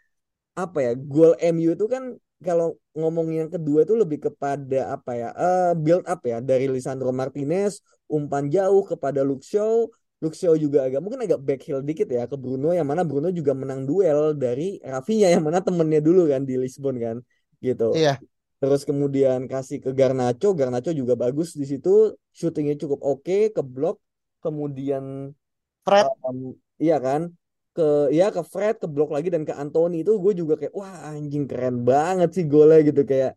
apa 0.58 0.78
ya 0.82 0.92
gol 0.98 1.38
MU 1.38 1.78
itu 1.78 1.86
kan 1.86 2.18
kalau 2.42 2.74
ngomong 2.98 3.30
yang 3.30 3.48
kedua 3.48 3.86
itu 3.86 3.94
lebih 3.94 4.18
kepada 4.28 4.98
apa 4.98 5.14
ya 5.14 5.28
uh, 5.32 5.72
build 5.78 6.02
up 6.04 6.20
ya 6.26 6.42
dari 6.42 6.66
Lisandro 6.66 7.14
Martinez 7.14 7.80
umpan 8.10 8.50
jauh 8.50 8.82
kepada 8.84 9.22
Luke 9.22 9.46
Shaw. 9.46 9.88
Luke 10.22 10.38
Shaw 10.38 10.54
juga 10.58 10.86
agak 10.86 11.00
mungkin 11.02 11.22
agak 11.22 11.40
backheel 11.42 11.82
dikit 11.82 12.06
ya 12.10 12.26
ke 12.30 12.36
Bruno 12.38 12.70
yang 12.74 12.86
mana 12.86 13.02
Bruno 13.06 13.30
juga 13.30 13.54
menang 13.54 13.86
duel 13.86 14.34
dari 14.34 14.78
Rafinha 14.82 15.30
yang 15.30 15.42
mana 15.42 15.62
temennya 15.62 16.02
dulu 16.02 16.30
kan 16.30 16.42
di 16.46 16.58
Lisbon 16.58 16.98
kan 16.98 17.16
gitu. 17.62 17.94
Iya. 17.94 18.18
Terus 18.62 18.86
kemudian 18.86 19.50
kasih 19.50 19.82
ke 19.82 19.90
Garnacho 19.90 20.54
Garnacho 20.54 20.94
juga 20.94 21.18
bagus 21.18 21.58
di 21.58 21.66
situ 21.66 22.14
syutingnya 22.30 22.78
cukup 22.78 23.02
oke 23.02 23.26
okay, 23.26 23.42
ke 23.50 23.62
blok 23.62 23.98
kemudian 24.38 25.34
Fred. 25.82 26.06
um, 26.22 26.54
iya 26.78 27.02
kan 27.02 27.34
ke 27.76 27.82
ya 28.18 28.24
ke 28.34 28.42
Fred 28.52 28.74
ke 28.82 28.86
blok 28.94 29.10
lagi 29.16 29.28
dan 29.34 29.42
ke 29.48 29.52
Anthony. 29.62 30.04
Itu 30.04 30.12
gue 30.24 30.32
juga 30.40 30.54
kayak 30.60 30.74
wah 30.80 30.94
anjing 31.10 31.44
keren 31.50 31.76
banget 31.88 32.28
sih 32.36 32.44
golnya 32.52 32.78
gitu. 32.88 33.02
Kayak 33.10 33.32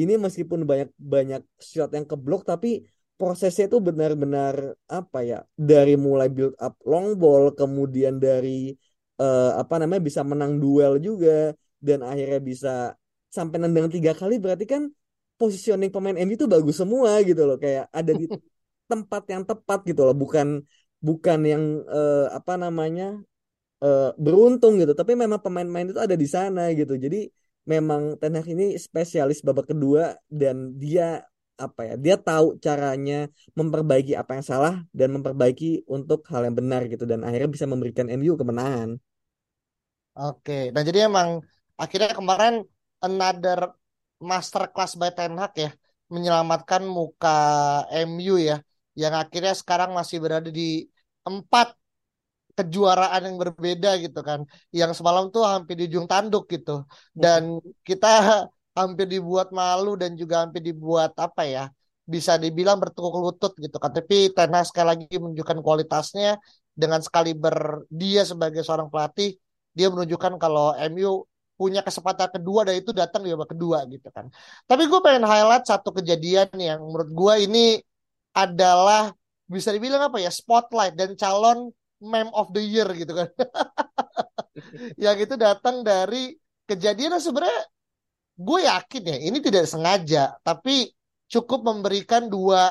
ini 0.00 0.12
meskipun 0.24 0.60
banyak 0.70 0.88
banyak 0.98 1.42
shot 1.56 1.90
yang 1.96 2.06
ke 2.10 2.16
blok 2.24 2.42
tapi 2.44 2.68
prosesnya 3.16 3.64
itu 3.70 3.78
benar-benar 3.80 4.76
apa 4.92 5.18
ya 5.24 5.38
dari 5.56 5.96
mulai 5.96 6.28
build 6.28 6.52
up 6.60 6.76
long 6.84 7.16
ball 7.16 7.48
kemudian 7.56 8.20
dari 8.20 8.76
uh, 9.20 9.56
apa 9.56 9.74
namanya 9.80 10.02
bisa 10.04 10.20
menang 10.20 10.60
duel 10.60 11.00
juga 11.00 11.56
dan 11.80 12.04
akhirnya 12.04 12.40
bisa 12.50 12.72
sampai 13.32 13.56
nendang 13.60 13.88
tiga 13.88 14.12
kali 14.12 14.36
berarti 14.36 14.64
kan 14.68 14.82
positioning 15.36 15.92
pemain 15.92 16.16
MU 16.16 16.34
itu 16.36 16.48
bagus 16.48 16.76
semua 16.80 17.20
gitu 17.24 17.44
loh. 17.44 17.56
Kayak 17.60 17.88
ada 17.92 18.12
di 18.16 18.24
tempat 18.90 19.22
yang 19.32 19.42
tepat 19.44 19.84
gitu 19.88 20.02
loh. 20.06 20.16
Bukan 20.16 20.64
bukan 21.00 21.40
yang 21.44 21.64
uh, 21.88 22.32
apa 22.32 22.56
namanya 22.56 23.20
uh, 23.82 24.12
beruntung 24.16 24.80
gitu. 24.80 24.92
Tapi 24.92 25.12
memang 25.18 25.40
pemain-pemain 25.42 25.88
itu 25.92 26.00
ada 26.00 26.16
di 26.16 26.28
sana 26.28 26.72
gitu. 26.72 26.94
Jadi 26.96 27.28
memang 27.66 28.16
Ten 28.20 28.38
Hag 28.38 28.46
ini 28.46 28.78
spesialis 28.78 29.42
babak 29.42 29.72
kedua 29.72 30.14
dan 30.30 30.78
dia 30.78 31.24
apa 31.56 31.88
ya 31.88 31.94
dia 31.96 32.20
tahu 32.20 32.60
caranya 32.60 33.32
memperbaiki 33.56 34.12
apa 34.12 34.36
yang 34.36 34.44
salah 34.44 34.84
dan 34.92 35.08
memperbaiki 35.16 35.88
untuk 35.88 36.24
hal 36.30 36.46
yang 36.46 36.56
benar 36.56 36.86
gitu. 36.92 37.04
Dan 37.08 37.24
akhirnya 37.26 37.50
bisa 37.50 37.66
memberikan 37.66 38.06
MU 38.12 38.38
kemenangan. 38.38 39.00
Oke, 40.16 40.72
nah 40.72 40.80
jadi 40.80 41.12
emang 41.12 41.44
akhirnya 41.76 42.16
kemarin 42.16 42.64
another 43.04 43.76
masterclass 44.16 44.96
by 44.96 45.12
Ten 45.12 45.36
Hag 45.36 45.52
ya 45.60 45.70
menyelamatkan 46.08 46.86
muka 46.86 47.36
MU 48.08 48.40
ya 48.40 48.62
yang 48.96 49.12
akhirnya 49.12 49.52
sekarang 49.52 49.92
masih 49.92 50.22
berada 50.24 50.48
di 50.48 50.88
empat 51.26 51.76
kejuaraan 52.58 53.22
yang 53.26 53.36
berbeda 53.42 53.90
gitu 54.04 54.20
kan. 54.28 54.40
Yang 54.72 54.92
semalam 54.98 55.24
tuh 55.34 55.42
hampir 55.44 55.74
di 55.78 55.84
ujung 55.88 56.06
tanduk 56.08 56.44
gitu. 56.54 56.84
Dan 57.12 57.60
kita 57.88 58.08
hampir 58.78 59.06
dibuat 59.08 59.48
malu 59.52 59.96
dan 60.00 60.10
juga 60.20 60.44
hampir 60.44 60.60
dibuat 60.60 61.12
apa 61.16 61.42
ya 61.48 61.64
bisa 62.06 62.38
dibilang 62.38 62.78
bertukuk 62.82 63.14
lutut 63.18 63.52
gitu 63.58 63.76
kan. 63.82 63.90
Tapi 63.92 64.30
Ten 64.36 64.52
Hag 64.54 64.66
sekali 64.70 64.88
lagi 64.92 65.14
menunjukkan 65.22 65.58
kualitasnya. 65.60 66.40
Dengan 66.76 67.00
sekali 67.00 67.32
ber 67.32 67.88
dia 67.88 68.20
sebagai 68.28 68.60
seorang 68.60 68.92
pelatih 68.92 69.32
dia 69.76 69.88
menunjukkan 69.92 70.36
kalau 70.36 70.76
MU 70.92 71.24
punya 71.56 71.80
kesempatan 71.80 72.28
kedua 72.36 72.68
dan 72.68 72.80
itu 72.80 72.92
datang 72.92 73.24
di 73.24 73.32
babak 73.32 73.56
kedua 73.56 73.84
gitu 73.88 74.08
kan. 74.12 74.28
Tapi 74.68 74.82
gue 74.88 75.00
pengen 75.00 75.24
highlight 75.24 75.64
satu 75.64 75.92
kejadian 75.92 76.52
yang 76.56 76.84
menurut 76.84 77.08
gue 77.12 77.34
ini 77.48 77.66
adalah 78.36 79.12
bisa 79.48 79.72
dibilang 79.72 80.12
apa 80.12 80.20
ya 80.20 80.28
spotlight 80.28 80.92
dan 80.96 81.16
calon 81.16 81.72
meme 82.00 82.32
of 82.32 82.52
the 82.52 82.62
year 82.62 82.88
gitu 82.92 83.12
kan. 83.16 83.28
yang 85.04 85.16
itu 85.20 85.34
datang 85.36 85.84
dari 85.84 86.36
kejadian 86.66 87.16
yang 87.16 87.24
sebenarnya 87.24 87.62
gue 88.36 88.60
yakin 88.68 89.02
ya 89.04 89.16
ini 89.32 89.38
tidak 89.40 89.64
sengaja 89.64 90.36
tapi 90.44 90.92
cukup 91.24 91.64
memberikan 91.64 92.28
dua 92.28 92.68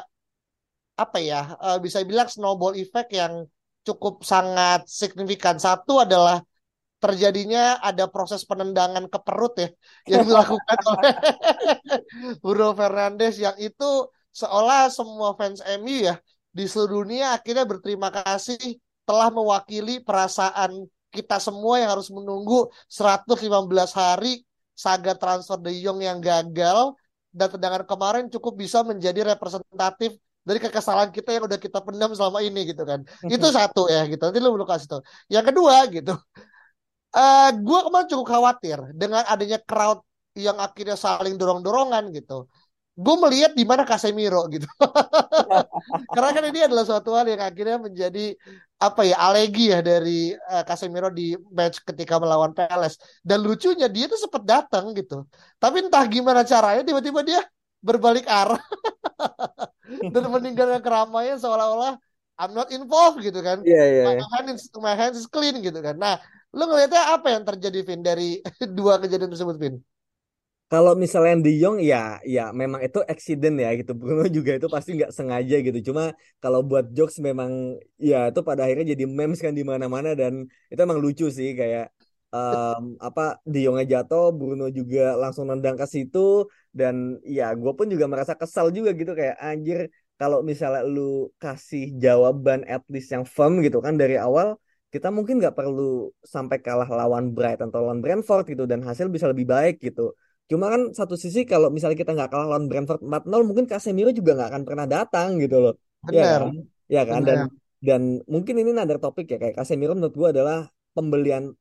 apa 0.95 1.17
ya 1.19 1.57
uh, 1.57 1.77
bisa 1.81 2.05
bilang 2.05 2.29
snowball 2.29 2.77
effect 2.77 3.11
yang 3.11 3.49
cukup 3.85 4.25
sangat 4.25 4.89
signifikan. 4.89 5.61
Satu 5.61 6.01
adalah 6.01 6.41
terjadinya 6.97 7.77
ada 7.83 8.09
proses 8.09 8.41
penendangan 8.47 9.05
ke 9.11 9.19
perut 9.21 9.53
ya 9.61 9.69
yang 10.09 10.25
dilakukan 10.29 10.79
oleh 10.89 11.13
Bruno 12.41 12.73
Fernandes 12.73 13.37
yang 13.37 13.53
itu 13.61 14.09
seolah 14.33 14.89
semua 14.89 15.37
fans 15.37 15.61
MU 15.79 16.09
ya 16.09 16.15
di 16.55 16.65
seluruh 16.65 17.03
dunia 17.03 17.35
akhirnya 17.35 17.67
berterima 17.67 18.09
kasih 18.09 18.79
telah 19.05 19.29
mewakili 19.29 20.01
perasaan 20.01 20.89
kita 21.13 21.39
semua 21.39 21.79
yang 21.79 21.95
harus 21.95 22.11
menunggu 22.11 22.67
115 22.91 23.39
hari 23.95 24.43
saga 24.75 25.15
transfer 25.15 25.55
De 25.55 25.71
Jong 25.79 26.03
yang 26.03 26.19
gagal 26.19 26.97
dan 27.31 27.47
tendangan 27.47 27.87
kemarin 27.87 28.25
cukup 28.27 28.59
bisa 28.59 28.83
menjadi 28.83 29.23
representatif 29.23 30.19
dari 30.45 30.59
kekesalan 30.61 31.09
kita 31.09 31.39
yang 31.39 31.43
udah 31.47 31.57
kita 31.57 31.79
pendam 31.81 32.11
selama 32.13 32.43
ini 32.43 32.69
gitu 32.69 32.83
kan. 32.85 33.01
Itu 33.25 33.49
satu 33.49 33.87
ya 33.89 34.05
gitu. 34.05 34.21
Nanti 34.29 34.39
lu 34.43 34.53
belum 34.53 34.67
kasih 34.67 34.87
tau. 34.91 35.01
Yang 35.31 35.45
kedua 35.55 35.75
gitu. 35.89 36.13
Uh, 37.15 37.19
eh, 37.19 37.49
gue 37.55 37.79
kemarin 37.87 38.07
cukup 38.11 38.27
khawatir 38.27 38.77
dengan 38.93 39.23
adanya 39.25 39.57
crowd 39.63 40.03
yang 40.35 40.59
akhirnya 40.59 40.99
saling 40.99 41.39
dorong-dorongan 41.39 42.11
gitu 42.11 42.51
gue 42.95 43.15
melihat 43.19 43.51
di 43.51 43.67
mana 43.67 43.83
Casemiro 43.83 44.47
gitu. 44.47 44.65
Karena 46.15 46.29
kan 46.31 46.43
ini 46.47 46.59
adalah 46.63 46.87
suatu 46.87 47.11
hal 47.11 47.27
yang 47.27 47.43
akhirnya 47.43 47.77
menjadi 47.77 48.35
apa 48.79 49.07
ya 49.07 49.15
alegi 49.19 49.71
ya 49.71 49.79
dari 49.83 50.31
uh, 50.31 50.63
Casemiro 50.63 51.11
di 51.11 51.35
match 51.51 51.83
ketika 51.83 52.15
melawan 52.17 52.55
PLS. 52.55 52.95
Dan 53.19 53.43
lucunya 53.43 53.91
dia 53.91 54.07
tuh 54.07 54.19
sempat 54.19 54.47
datang 54.47 54.95
gitu. 54.95 55.27
Tapi 55.59 55.83
entah 55.83 56.03
gimana 56.07 56.47
caranya 56.47 56.87
tiba-tiba 56.87 57.21
dia 57.21 57.43
berbalik 57.85 58.25
arah 58.25 58.57
dan 60.13 60.23
meninggalkan 60.33 60.81
keramaian 60.81 61.37
seolah-olah 61.37 62.01
I'm 62.35 62.51
not 62.51 62.67
involved 62.71 63.23
gitu 63.23 63.39
kan. 63.39 63.63
Yeah, 63.63 63.87
yeah, 63.87 64.03
yeah. 64.11 64.19
My, 64.19 64.27
hand 64.35 64.47
is, 64.51 64.67
my 64.75 64.95
hands 64.97 65.15
is 65.15 65.27
clean 65.27 65.63
gitu 65.63 65.79
kan. 65.79 65.95
Nah, 65.95 66.19
lu 66.51 66.67
ngelihatnya 66.67 67.15
apa 67.15 67.31
yang 67.31 67.47
terjadi 67.47 67.79
Vin 67.87 68.03
dari 68.03 68.43
dua 68.75 68.99
kejadian 68.99 69.31
tersebut 69.31 69.55
Vin? 69.55 69.79
Kalau 70.71 70.93
misalnya 71.03 71.33
De 71.45 71.51
Jong 71.61 71.77
ya 71.91 72.17
ya 72.25 72.49
memang 72.61 72.81
itu 72.81 72.99
accident 73.13 73.55
ya 73.61 73.69
gitu. 73.79 73.91
Bruno 73.99 74.25
juga 74.37 74.51
itu 74.57 74.67
pasti 74.75 74.89
nggak 74.97 75.11
sengaja 75.13 75.55
gitu. 75.61 75.79
Cuma 75.91 76.03
kalau 76.41 76.59
buat 76.69 76.85
jokes 76.97 77.17
memang 77.21 77.51
ya 78.01 78.33
itu 78.33 78.41
pada 78.41 78.65
akhirnya 78.65 78.85
jadi 78.97 79.05
memes 79.05 79.39
kan 79.45 79.53
di 79.53 79.63
mana-mana. 79.71 80.09
Dan 80.17 80.33
itu 80.71 80.79
emang 80.81 80.99
lucu 81.05 81.25
sih 81.29 81.53
kayak 81.59 81.93
um, 82.33 82.97
apa 82.97 83.21
De 83.45 83.59
jatuh 83.93 84.33
Bruno 84.33 84.65
juga 84.73 85.13
langsung 85.21 85.45
nendang 85.49 85.77
ke 85.77 85.85
situ. 85.85 86.49
Dan 86.73 87.21
ya 87.21 87.53
gue 87.53 87.71
pun 87.77 87.85
juga 87.93 88.05
merasa 88.09 88.33
kesal 88.33 88.73
juga 88.73 88.89
gitu. 88.97 89.13
Kayak 89.13 89.37
anjir 89.37 89.79
kalau 90.17 90.41
misalnya 90.41 90.81
lu 90.81 91.29
kasih 91.37 91.93
jawaban 92.03 92.65
at 92.65 92.81
least 92.89 93.13
yang 93.13 93.25
firm 93.27 93.59
gitu 93.61 93.83
kan 93.85 93.99
dari 94.01 94.15
awal 94.15 94.55
kita 94.87 95.11
mungkin 95.11 95.43
nggak 95.43 95.59
perlu 95.59 96.07
sampai 96.23 96.57
kalah 96.63 96.87
lawan 96.87 97.35
Brighton 97.35 97.67
atau 97.69 97.85
lawan 97.85 98.01
Brentford 98.01 98.49
gitu. 98.49 98.65
Dan 98.65 98.81
hasil 98.81 99.07
bisa 99.13 99.29
lebih 99.29 99.45
baik 99.45 99.77
gitu 99.77 100.15
Cuma 100.45 100.69
kan 100.73 100.81
satu 100.93 101.15
sisi 101.17 101.41
kalau 101.43 101.73
misalnya 101.73 101.97
kita 101.97 102.13
nggak 102.13 102.29
kalah 102.29 102.47
lawan 102.53 102.69
Brentford 102.69 103.01
4-0 103.01 103.41
mungkin 103.47 103.65
Casemiro 103.65 104.13
juga 104.13 104.37
nggak 104.37 104.49
akan 104.53 104.63
pernah 104.63 104.85
datang 104.85 105.41
gitu 105.41 105.57
loh. 105.61 105.73
Ya 106.09 106.09
Benar. 106.09 106.21
Ya 106.21 106.39
kan? 106.39 106.51
Ya 106.85 107.03
kan? 107.03 107.21
Dan 107.25 107.39
dan 107.85 108.01
mungkin 108.25 108.55
ini 108.57 108.71
ada 108.73 108.97
topik 108.97 109.29
ya 109.29 109.37
kayak 109.37 109.55
Casemiro 109.57 109.93
menurut 109.93 110.15
gue 110.17 110.29
adalah 110.33 110.69
pembelian 110.95 111.53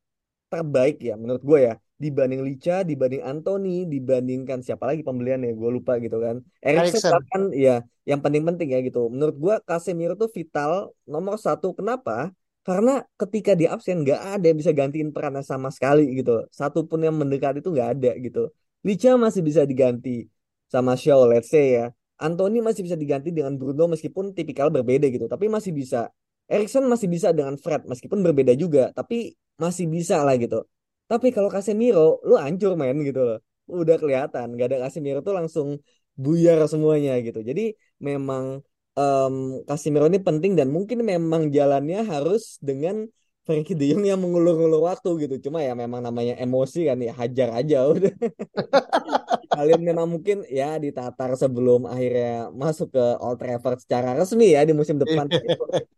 terbaik 0.48 1.02
ya 1.02 1.18
menurut 1.18 1.42
gue 1.42 1.58
ya 1.68 1.74
dibanding 1.94 2.42
Licha, 2.42 2.82
dibanding 2.82 3.22
Anthony, 3.22 3.86
dibandingkan 3.86 4.60
siapa 4.60 4.84
lagi 4.84 5.06
pembelian 5.06 5.40
ya 5.46 5.54
gue 5.54 5.70
lupa 5.70 5.96
gitu 6.02 6.18
kan. 6.18 6.42
Erikson 6.58 7.22
kan 7.30 7.42
ya 7.54 7.86
yang 8.04 8.20
penting-penting 8.20 8.68
ya 8.74 8.78
gitu. 8.82 9.08
Menurut 9.08 9.36
gue 9.38 9.54
Casemiro 9.64 10.18
tuh 10.18 10.28
vital 10.28 10.92
nomor 11.06 11.38
satu. 11.38 11.72
Kenapa? 11.72 12.34
Karena 12.64 13.04
ketika 13.20 13.52
dia 13.54 13.72
absen 13.76 14.02
nggak 14.02 14.20
ada 14.40 14.44
yang 14.44 14.58
bisa 14.58 14.72
gantiin 14.72 15.12
perannya 15.14 15.44
sama 15.44 15.68
sekali 15.70 16.08
gitu. 16.18 16.44
Satu 16.50 16.84
pun 16.84 17.00
yang 17.00 17.14
mendekat 17.14 17.60
itu 17.60 17.68
nggak 17.70 17.88
ada 18.00 18.10
gitu. 18.18 18.50
Licha 18.84 19.16
masih 19.16 19.40
bisa 19.40 19.64
diganti 19.64 20.28
sama 20.68 20.92
Shaw, 20.94 21.24
let's 21.26 21.48
say 21.48 21.80
ya. 21.80 21.86
Anthony 22.20 22.62
masih 22.62 22.86
bisa 22.86 22.94
diganti 22.94 23.34
dengan 23.34 23.58
Bruno 23.58 23.90
meskipun 23.90 24.36
tipikal 24.36 24.70
berbeda 24.70 25.08
gitu, 25.10 25.26
tapi 25.26 25.50
masih 25.50 25.72
bisa. 25.74 26.12
Erikson 26.46 26.84
masih 26.86 27.08
bisa 27.08 27.32
dengan 27.32 27.56
Fred 27.56 27.88
meskipun 27.88 28.20
berbeda 28.20 28.52
juga, 28.54 28.92
tapi 28.92 29.34
masih 29.56 29.88
bisa 29.88 30.20
lah 30.20 30.36
gitu. 30.36 30.68
Tapi 31.08 31.32
kalau 31.32 31.48
Casemiro, 31.48 32.20
lu 32.28 32.36
hancur 32.36 32.76
main 32.76 32.96
gitu 33.00 33.20
loh. 33.24 33.38
Udah 33.64 33.96
kelihatan, 33.96 34.52
gak 34.60 34.66
ada 34.72 34.78
Casemiro 34.88 35.24
tuh 35.24 35.32
langsung 35.32 35.80
buyar 36.14 36.60
semuanya 36.68 37.16
gitu. 37.24 37.40
Jadi 37.40 37.74
memang 37.98 38.60
um, 38.94 39.64
Casemiro 39.66 40.06
ini 40.06 40.20
penting 40.20 40.52
dan 40.54 40.68
mungkin 40.70 41.02
memang 41.02 41.50
jalannya 41.50 42.04
harus 42.06 42.60
dengan 42.60 43.08
Frankie 43.44 43.76
De 43.76 43.92
Jong 43.92 44.08
yang 44.08 44.16
mengulur-ulur 44.16 44.88
waktu 44.88 45.28
gitu. 45.28 45.48
Cuma 45.48 45.60
ya 45.60 45.76
memang 45.76 46.00
namanya 46.00 46.34
emosi 46.40 46.88
kan 46.88 46.96
ya 46.96 47.12
hajar 47.12 47.48
aja 47.52 47.84
udah. 47.84 48.08
Kalian 49.54 49.80
memang 49.84 50.08
mungkin 50.08 50.42
ya 50.48 50.80
ditatar 50.80 51.36
sebelum 51.36 51.84
akhirnya 51.86 52.50
masuk 52.50 52.90
ke 52.96 53.04
Old 53.20 53.38
Trafford 53.38 53.78
secara 53.84 54.16
resmi 54.16 54.56
ya 54.56 54.64
di 54.64 54.72
musim 54.72 54.96
depan. 54.96 55.28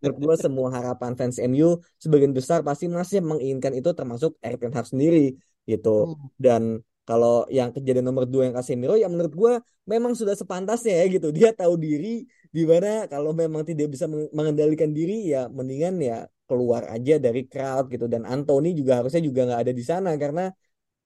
Menurut 0.03 0.19
gue 0.19 0.35
semua 0.43 0.69
harapan 0.75 1.15
fans 1.15 1.39
MU 1.39 1.79
sebagian 2.03 2.35
besar 2.35 2.67
pasti 2.67 2.91
masih 2.91 3.23
menginginkan 3.23 3.73
itu 3.79 3.95
termasuk 3.95 4.35
Erik 4.43 4.61
Ten 4.67 4.75
Hag 4.75 4.91
sendiri 4.91 5.39
gitu. 5.65 6.19
Hmm. 6.19 6.29
Dan 6.37 6.63
kalau 7.07 7.47
yang 7.55 7.71
kejadian 7.71 8.11
nomor 8.11 8.27
dua 8.27 8.51
yang 8.51 8.55
Casemiro 8.59 8.99
ya 8.99 9.07
menurut 9.07 9.31
gue 9.31 9.53
memang 9.87 10.19
sudah 10.19 10.35
sepantasnya 10.35 10.99
ya 11.01 11.05
gitu. 11.07 11.31
Dia 11.31 11.55
tahu 11.55 11.79
diri 11.79 12.27
di 12.51 12.63
mana 12.67 13.07
kalau 13.07 13.31
memang 13.31 13.63
tidak 13.63 13.95
bisa 13.95 14.11
mengendalikan 14.11 14.91
diri 14.91 15.31
ya 15.31 15.47
mendingan 15.47 16.03
ya 16.03 16.27
keluar 16.47 16.83
aja 16.95 17.15
dari 17.19 17.45
crowd 17.45 17.91
gitu. 17.93 18.07
Dan 18.07 18.23
Anthony 18.25 18.73
juga 18.73 19.03
harusnya 19.03 19.23
juga 19.23 19.41
nggak 19.47 19.61
ada 19.67 19.73
di 19.75 19.85
sana 19.85 20.11
karena 20.17 20.51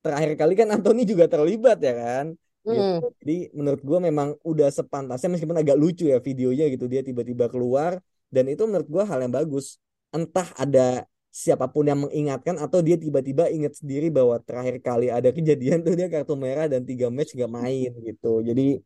terakhir 0.01 0.33
kali 0.41 0.53
kan 0.57 0.69
Anthony 0.77 1.03
juga 1.09 1.25
terlibat 1.27 1.79
ya 1.81 1.95
kan? 1.97 2.27
Gitu. 2.61 3.09
Jadi 3.25 3.37
menurut 3.57 3.81
gue 3.81 3.99
memang 3.99 4.29
udah 4.45 4.69
sepantasnya 4.69 5.33
meskipun 5.33 5.57
agak 5.57 5.77
lucu 5.81 6.05
ya 6.13 6.21
videonya 6.21 6.69
gitu 6.69 6.85
dia 6.87 7.01
tiba-tiba 7.01 7.49
keluar. 7.49 7.99
Dan 8.31 8.47
itu 8.53 8.63
menurut 8.69 8.87
gue 8.87 9.03
hal 9.03 9.19
yang 9.25 9.33
bagus. 9.35 9.81
Entah 10.13 10.49
ada 10.55 11.09
siapa 11.31 11.71
pun 11.71 11.87
yang 11.87 12.05
mengingatkan 12.05 12.59
atau 12.59 12.83
dia 12.83 12.99
tiba-tiba 12.99 13.47
ingat 13.49 13.79
sendiri 13.79 14.11
bahwa 14.11 14.43
terakhir 14.43 14.83
kali 14.83 15.07
ada 15.09 15.31
kejadian 15.31 15.79
tuh 15.87 15.95
dia 15.95 16.11
kartu 16.11 16.35
merah 16.35 16.67
dan 16.67 16.83
tiga 16.85 17.09
match 17.09 17.33
gak 17.35 17.51
main 17.51 17.91
gitu. 18.03 18.43
Jadi 18.45 18.83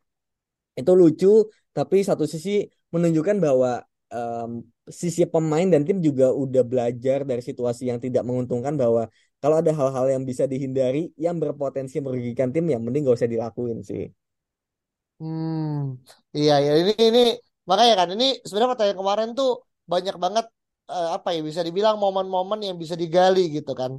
itu 0.74 0.92
lucu 0.94 1.48
tapi 1.74 2.02
satu 2.02 2.26
sisi 2.26 2.66
menunjukkan 2.94 3.36
bahwa 3.42 3.82
um, 4.14 4.62
sisi 4.88 5.24
pemain 5.24 5.64
dan 5.72 5.82
tim 5.88 5.98
juga 6.04 6.32
udah 6.32 6.62
belajar 6.66 7.24
dari 7.24 7.40
situasi 7.40 7.88
yang 7.90 7.98
tidak 8.02 8.22
menguntungkan 8.28 8.76
bahwa 8.76 9.08
kalau 9.40 9.56
ada 9.60 9.72
hal-hal 9.72 10.06
yang 10.12 10.22
bisa 10.24 10.44
dihindari 10.48 11.12
yang 11.16 11.36
berpotensi 11.40 12.00
merugikan 12.04 12.48
tim 12.52 12.64
ya 12.68 12.76
mending 12.80 13.08
gak 13.08 13.16
usah 13.20 13.30
dilakuin 13.30 13.80
sih. 13.84 14.08
Hmm, 15.18 15.94
iya 16.36 16.52
ya 16.66 16.70
ini 16.80 16.92
ini 17.08 17.20
makanya 17.68 17.94
kan 18.00 18.08
ini 18.14 18.24
sebenarnya 18.44 18.70
pertanyaan 18.72 19.00
kemarin 19.02 19.28
tuh 19.38 19.50
banyak 19.92 20.14
banget 20.24 20.44
uh, 20.92 21.08
apa 21.16 21.28
ya 21.36 21.40
bisa 21.48 21.60
dibilang 21.66 21.96
momen-momen 22.02 22.58
yang 22.66 22.76
bisa 22.82 22.94
digali 23.02 23.40
gitu 23.56 23.72
kan. 23.80 23.92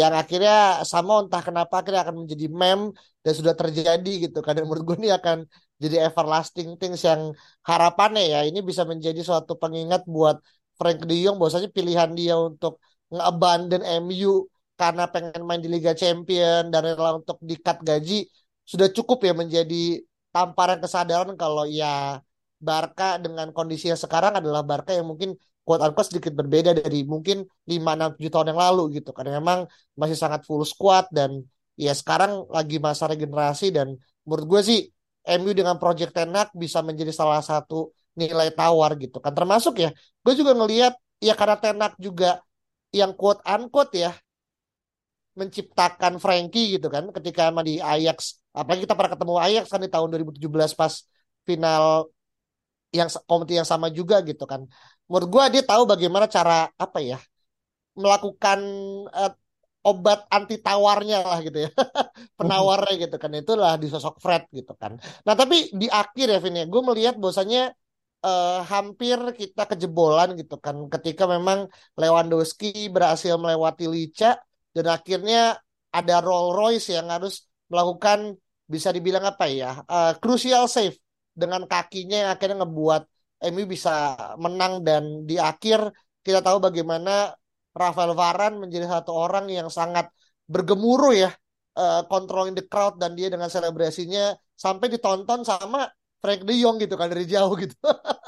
Yang 0.00 0.14
akhirnya 0.22 0.54
sama 0.92 1.12
entah 1.22 1.42
kenapa 1.48 1.74
akhirnya 1.80 2.00
akan 2.08 2.16
menjadi 2.24 2.46
meme 2.60 2.84
dan 3.24 3.32
sudah 3.38 3.54
terjadi 3.60 4.10
gitu 4.24 4.38
kan. 4.44 4.52
Dan 4.56 4.64
menurut 4.68 4.84
gue 4.88 4.96
ini 5.04 5.10
akan 5.18 5.38
jadi 5.84 5.96
everlasting 6.08 6.68
things 6.80 7.00
yang 7.08 7.22
harapannya 7.68 8.22
ya 8.32 8.40
ini 8.48 8.60
bisa 8.68 8.82
menjadi 8.88 9.20
suatu 9.28 9.52
pengingat 9.62 10.02
buat 10.14 10.36
Frank 10.78 10.98
De 11.08 11.14
Jong 11.22 11.36
bahwasanya 11.40 11.70
pilihan 11.76 12.10
dia 12.18 12.34
untuk 12.48 12.82
nge-abandon 13.12 13.82
MU 14.02 14.48
karena 14.80 15.04
pengen 15.12 15.42
main 15.46 15.62
di 15.62 15.70
Liga 15.70 15.92
Champion 15.94 16.72
dan 16.72 16.80
rela 16.82 17.10
untuk 17.20 17.38
dikat 17.50 17.78
gaji 17.88 18.26
sudah 18.66 18.88
cukup 18.96 19.18
ya 19.28 19.32
menjadi 19.36 20.02
tamparan 20.34 20.82
kesadaran 20.82 21.36
kalau 21.38 21.64
ya 21.68 22.18
Barca 22.58 23.20
dengan 23.20 23.52
kondisi 23.52 23.92
yang 23.92 24.00
sekarang 24.00 24.32
adalah 24.40 24.64
Barca 24.64 24.90
yang 24.96 25.06
mungkin 25.06 25.36
quote 25.62 25.84
unquote 25.84 26.08
sedikit 26.10 26.32
berbeda 26.34 26.74
dari 26.74 27.04
mungkin 27.04 27.44
5-6 27.68 28.18
7 28.18 28.32
tahun 28.32 28.46
yang 28.52 28.60
lalu 28.60 28.82
gitu 29.00 29.10
karena 29.16 29.38
memang 29.38 29.68
masih 30.00 30.16
sangat 30.18 30.40
full 30.48 30.64
squad 30.64 31.06
dan 31.12 31.44
ya 31.78 31.92
sekarang 31.94 32.48
lagi 32.50 32.76
masa 32.80 33.04
regenerasi 33.10 33.70
dan 33.70 33.94
menurut 34.24 34.46
gue 34.48 34.60
sih 34.64 34.80
MU 35.24 35.52
dengan 35.56 35.76
Project 35.80 36.12
Tenak 36.12 36.52
bisa 36.52 36.84
menjadi 36.84 37.12
salah 37.12 37.40
satu 37.40 37.90
nilai 38.14 38.52
tawar 38.52 38.94
gitu 39.00 39.18
kan. 39.18 39.32
Termasuk 39.32 39.80
ya 39.80 39.90
gue 39.94 40.34
juga 40.36 40.52
ngelihat 40.54 40.94
ya 41.20 41.34
karena 41.34 41.56
Tenak 41.58 41.92
juga 41.96 42.40
yang 42.94 43.16
quote 43.16 43.42
unquote 43.42 43.94
ya 43.98 44.12
menciptakan 45.34 46.22
Frankie 46.22 46.78
gitu 46.78 46.86
kan 46.86 47.10
ketika 47.10 47.50
emang 47.50 47.66
di 47.66 47.82
Ajax 47.82 48.38
apalagi 48.54 48.86
kita 48.86 48.94
pernah 48.94 49.12
ketemu 49.18 49.34
Ajax 49.42 49.64
kan 49.66 49.80
di 49.82 49.90
tahun 49.90 50.08
2017 50.14 50.78
pas 50.78 50.92
final 51.42 52.06
yang 52.94 53.10
kompetisi 53.26 53.58
yang 53.58 53.66
sama 53.66 53.90
juga 53.90 54.22
gitu 54.22 54.46
kan. 54.46 54.62
Menurut 55.10 55.28
gue 55.28 55.44
dia 55.58 55.62
tahu 55.66 55.82
bagaimana 55.84 56.30
cara 56.30 56.70
apa 56.78 57.02
ya 57.02 57.18
melakukan 57.98 58.58
uh, 59.10 59.32
obat 59.84 60.24
anti 60.32 60.56
tawarnya 60.64 61.20
lah 61.20 61.38
gitu 61.44 61.58
ya. 61.68 61.70
Penawarnya 62.40 62.94
gitu 63.04 63.16
kan. 63.20 63.30
Itulah 63.36 63.72
di 63.76 63.86
sosok 63.92 64.16
Fred 64.24 64.48
gitu 64.50 64.72
kan. 64.74 64.96
Nah 65.26 65.34
tapi 65.36 65.68
di 65.76 65.86
akhir 65.92 66.26
ya 66.32 66.38
Vin 66.40 66.56
ya 66.60 66.64
gue 66.64 66.82
melihat 66.82 67.14
bahwasanya 67.20 67.76
uh, 68.24 68.64
hampir 68.64 69.20
kita 69.36 69.68
kejebolan 69.68 70.32
gitu 70.40 70.56
kan. 70.56 70.76
Ketika 70.88 71.28
memang 71.28 71.68
Lewandowski 72.00 72.88
berhasil 72.88 73.36
melewati 73.36 73.84
Lica 73.86 74.40
dan 74.72 74.86
akhirnya 74.88 75.60
ada 75.94 76.14
Rolls 76.24 76.56
Royce 76.56 76.88
yang 76.96 77.12
harus 77.12 77.46
melakukan 77.70 78.34
bisa 78.64 78.88
dibilang 78.90 79.22
apa 79.28 79.44
ya 79.44 79.84
uh, 79.84 80.16
crucial 80.18 80.64
save 80.66 80.96
dengan 81.36 81.68
kakinya 81.68 82.16
yang 82.26 82.30
akhirnya 82.32 82.64
ngebuat 82.64 83.02
MU 83.52 83.64
bisa 83.68 84.16
menang. 84.40 84.80
Dan 84.80 85.28
di 85.28 85.36
akhir 85.36 85.92
kita 86.24 86.40
tahu 86.40 86.56
bagaimana 86.64 87.36
Rafael 87.74 88.14
Varane 88.14 88.56
menjadi 88.62 88.86
satu 88.86 89.10
orang 89.10 89.50
yang 89.50 89.68
sangat 89.68 90.06
bergemuruh 90.46 91.12
ya 91.14 91.30
uh, 91.76 92.06
controlling 92.06 92.54
the 92.54 92.64
crowd 92.70 92.94
dan 93.02 93.18
dia 93.18 93.28
dengan 93.28 93.50
selebrasinya 93.50 94.34
sampai 94.54 94.86
ditonton 94.94 95.42
sama 95.42 95.90
Frank 96.22 96.46
De 96.46 96.54
Jong 96.56 96.80
gitu 96.80 96.94
kan 96.96 97.10
dari 97.12 97.26
jauh 97.28 97.52
gitu. 97.58 97.74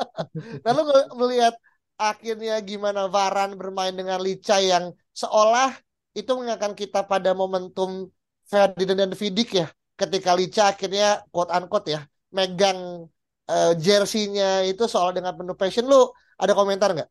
Lalu 0.66 0.80
melihat 1.16 1.54
akhirnya 1.96 2.60
gimana 2.60 3.08
Varan 3.08 3.56
bermain 3.56 3.94
dengan 3.96 4.20
Licha 4.20 4.60
yang 4.60 4.92
seolah 5.16 5.72
itu 6.12 6.28
mengingatkan 6.36 6.76
kita 6.76 7.08
pada 7.08 7.32
momentum 7.32 8.12
Ferdinand 8.44 9.08
dan 9.08 9.12
Vidic 9.16 9.48
ya 9.64 9.66
ketika 9.96 10.36
Licha 10.36 10.76
akhirnya 10.76 11.24
quote 11.32 11.50
unquote 11.56 11.88
ya 11.88 12.00
megang 12.36 13.08
uh, 13.48 13.72
jersey-nya 13.80 14.68
itu 14.68 14.84
soal 14.84 15.16
dengan 15.16 15.32
penuh 15.32 15.56
passion 15.56 15.88
lu 15.88 16.12
ada 16.36 16.52
komentar 16.52 16.92
nggak? 16.92 17.08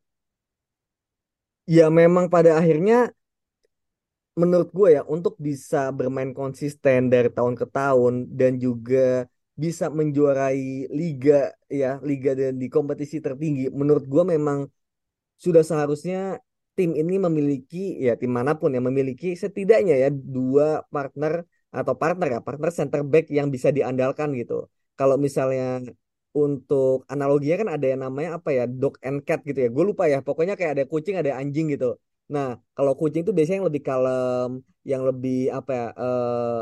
Ya 1.66 1.90
memang 1.90 2.30
pada 2.30 2.62
akhirnya 2.62 3.10
menurut 4.36 4.70
gue 4.76 5.00
ya 5.00 5.02
untuk 5.08 5.40
bisa 5.40 5.90
bermain 5.96 6.36
konsisten 6.36 7.08
dari 7.08 7.32
tahun 7.32 7.56
ke 7.56 7.66
tahun 7.72 8.14
dan 8.36 8.60
juga 8.60 9.26
bisa 9.56 9.88
menjuarai 9.88 10.92
liga 10.92 11.56
ya 11.72 12.04
liga 12.04 12.36
dan 12.36 12.60
di 12.60 12.68
kompetisi 12.68 13.24
tertinggi 13.24 13.72
menurut 13.72 14.04
gue 14.04 14.24
memang 14.36 14.68
sudah 15.40 15.64
seharusnya 15.64 16.44
tim 16.76 16.92
ini 16.92 17.16
memiliki 17.16 17.96
ya 18.04 18.20
tim 18.20 18.32
mana 18.36 18.52
pun 18.60 18.76
yang 18.76 18.84
memiliki 18.84 19.32
setidaknya 19.40 19.96
ya 20.04 20.10
dua 20.12 20.84
partner 20.92 21.48
atau 21.72 21.96
partner 21.96 22.28
ya 22.36 22.40
partner 22.44 22.72
center 22.76 23.02
back 23.08 23.32
yang 23.32 23.48
bisa 23.52 23.72
diandalkan 23.72 24.36
gitu. 24.36 24.68
Kalau 25.00 25.16
misalnya 25.20 25.84
untuk 26.36 27.08
analoginya 27.14 27.56
kan 27.62 27.70
ada 27.76 27.86
yang 27.92 28.02
namanya 28.06 28.30
apa 28.38 28.50
ya 28.58 28.64
dog 28.68 28.96
and 29.08 29.20
cat 29.28 29.40
gitu 29.48 29.60
ya. 29.64 29.70
Gue 29.76 29.84
lupa 29.90 30.04
ya 30.14 30.18
pokoknya 30.28 30.54
kayak 30.60 30.72
ada 30.76 30.86
kucing 30.92 31.16
ada 31.22 31.32
anjing 31.40 31.66
gitu. 31.74 31.86
Nah 32.34 32.48
kalau 32.76 32.94
kucing 33.00 33.22
itu 33.24 33.32
biasanya 33.38 33.58
yang 33.64 33.70
lebih 33.72 33.84
kalem 33.90 34.50
yang 34.92 35.02
lebih 35.10 35.36
apa 35.58 35.72
ya 35.80 35.86
uh, 36.04 36.62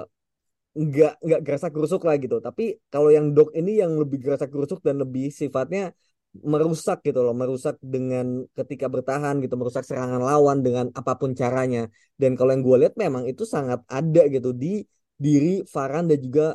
nggak 0.74 1.14
nggak 1.26 1.42
gerasa 1.46 1.68
gerusuk 1.74 2.02
lah 2.08 2.16
gitu. 2.24 2.38
Tapi 2.48 2.64
kalau 2.94 3.10
yang 3.14 3.26
dog 3.36 3.50
ini 3.60 3.72
yang 3.82 3.92
lebih 4.02 4.18
gerasa 4.26 4.46
gerusuk 4.54 4.80
dan 4.86 4.96
lebih 5.04 5.30
sifatnya 5.30 5.94
merusak 6.34 7.06
gitu 7.06 7.22
loh 7.22 7.38
merusak 7.38 7.78
dengan 7.78 8.26
ketika 8.58 8.90
bertahan 8.90 9.38
gitu 9.46 9.54
merusak 9.54 9.86
serangan 9.86 10.18
lawan 10.30 10.58
dengan 10.66 10.86
apa 11.00 11.14
pun 11.22 11.32
caranya. 11.42 11.90
Dan 12.18 12.34
kalau 12.38 12.52
yang 12.54 12.64
gue 12.66 12.78
lihat 12.86 12.96
memang 12.98 13.24
itu 13.30 13.44
sangat 13.46 13.80
ada 13.90 14.22
gitu 14.30 14.50
di 14.54 14.82
diri 15.18 15.62
Farhan 15.74 16.10
dan 16.10 16.20
juga 16.22 16.46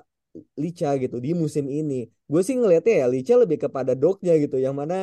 Licha 0.58 0.94
gitu 1.02 1.16
di 1.22 1.30
musim 1.34 1.66
ini 1.70 2.06
gue 2.30 2.40
sih 2.46 2.56
ngelihatnya 2.60 2.94
ya 3.02 3.06
Licha 3.12 3.34
lebih 3.42 3.58
kepada 3.64 3.92
dognya 3.96 4.32
gitu 4.42 4.56
yang 4.60 4.76
mana 4.80 4.94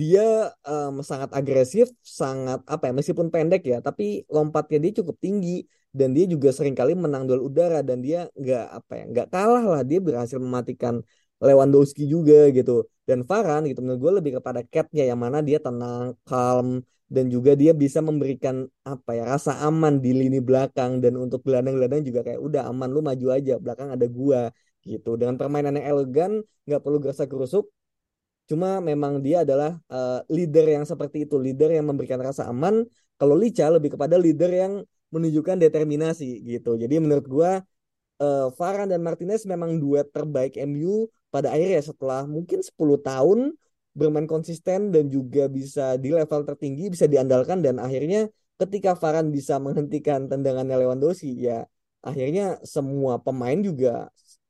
dia 0.00 0.52
um, 0.66 1.00
sangat 1.10 1.30
agresif 1.38 1.86
sangat 2.20 2.60
apa 2.68 2.82
ya 2.88 2.92
meskipun 2.98 3.28
pendek 3.34 3.62
ya 3.72 3.78
tapi 3.80 4.26
lompatnya 4.34 4.78
dia 4.84 4.92
cukup 5.00 5.16
tinggi 5.24 5.64
dan 5.98 6.12
dia 6.16 6.24
juga 6.28 6.48
sering 6.56 6.76
kali 6.76 6.92
menang 6.92 7.24
duel 7.28 7.42
udara 7.48 7.80
dan 7.80 7.98
dia 8.04 8.28
nggak 8.36 8.64
apa 8.78 8.92
ya 8.98 9.04
nggak 9.12 9.26
kalah 9.32 9.64
lah 9.72 9.82
dia 9.86 9.98
berhasil 10.06 10.36
mematikan 10.36 11.00
Lewandowski 11.36 12.08
juga 12.08 12.48
gitu. 12.48 12.88
Dan 13.06 13.22
Varane 13.28 13.70
gitu 13.70 13.80
menurut 13.84 14.00
gue 14.02 14.12
lebih 14.18 14.32
kepada 14.40 14.60
catnya 14.66 15.04
yang 15.10 15.20
mana 15.20 15.38
dia 15.44 15.58
tenang 15.62 16.16
calm 16.26 16.82
dan 17.06 17.30
juga 17.30 17.54
dia 17.54 17.70
bisa 17.70 18.02
memberikan 18.02 18.66
apa 18.82 19.14
ya 19.14 19.22
rasa 19.22 19.52
aman 19.62 20.02
di 20.02 20.10
lini 20.10 20.42
belakang 20.42 20.98
dan 20.98 21.14
untuk 21.14 21.46
gelandang-gelandang 21.46 22.02
juga 22.02 22.20
kayak 22.26 22.40
udah 22.42 22.62
aman 22.66 22.88
lu 22.90 22.98
maju 22.98 23.26
aja 23.36 23.52
belakang 23.62 23.94
ada 23.94 24.06
gua 24.10 24.50
gitu. 24.86 25.18
Dengan 25.18 25.34
permainan 25.34 25.74
yang 25.76 25.86
elegan 25.98 26.32
nggak 26.66 26.80
perlu 26.82 26.98
gerasa 27.02 27.26
gerusuk 27.26 27.66
cuma 28.46 28.78
memang 28.78 29.18
dia 29.18 29.42
adalah 29.42 29.74
uh, 29.90 30.22
leader 30.30 30.70
yang 30.70 30.86
seperti 30.86 31.26
itu 31.26 31.34
leader 31.34 31.74
yang 31.74 31.90
memberikan 31.90 32.22
rasa 32.22 32.46
aman. 32.46 32.86
Kalau 33.18 33.34
Licha 33.34 33.66
lebih 33.66 33.98
kepada 33.98 34.14
leader 34.14 34.48
yang 34.54 34.72
menunjukkan 35.10 35.58
determinasi 35.58 36.46
gitu. 36.46 36.78
Jadi 36.78 36.94
menurut 37.02 37.26
gua 37.26 37.50
uh, 38.22 38.46
Varane 38.54 38.94
dan 38.94 39.02
Martinez 39.02 39.42
memang 39.50 39.82
duet 39.82 40.06
terbaik 40.14 40.54
MU 40.62 41.10
pada 41.34 41.50
akhirnya 41.50 41.82
setelah 41.82 42.22
mungkin 42.24 42.62
10 42.62 42.70
tahun 43.02 43.38
bermain 43.96 44.28
konsisten 44.28 44.92
dan 44.92 45.08
juga 45.08 45.48
bisa 45.48 45.96
di 45.98 46.14
level 46.14 46.46
tertinggi 46.46 46.86
bisa 46.92 47.10
diandalkan. 47.10 47.64
Dan 47.66 47.82
akhirnya 47.82 48.30
ketika 48.62 48.94
Varane 48.94 49.34
bisa 49.34 49.58
menghentikan 49.58 50.30
tendangannya 50.30 50.86
Lewandowski 50.86 51.34
ya 51.34 51.66
akhirnya 52.06 52.62
semua 52.62 53.18
pemain 53.18 53.58
juga 53.58 54.06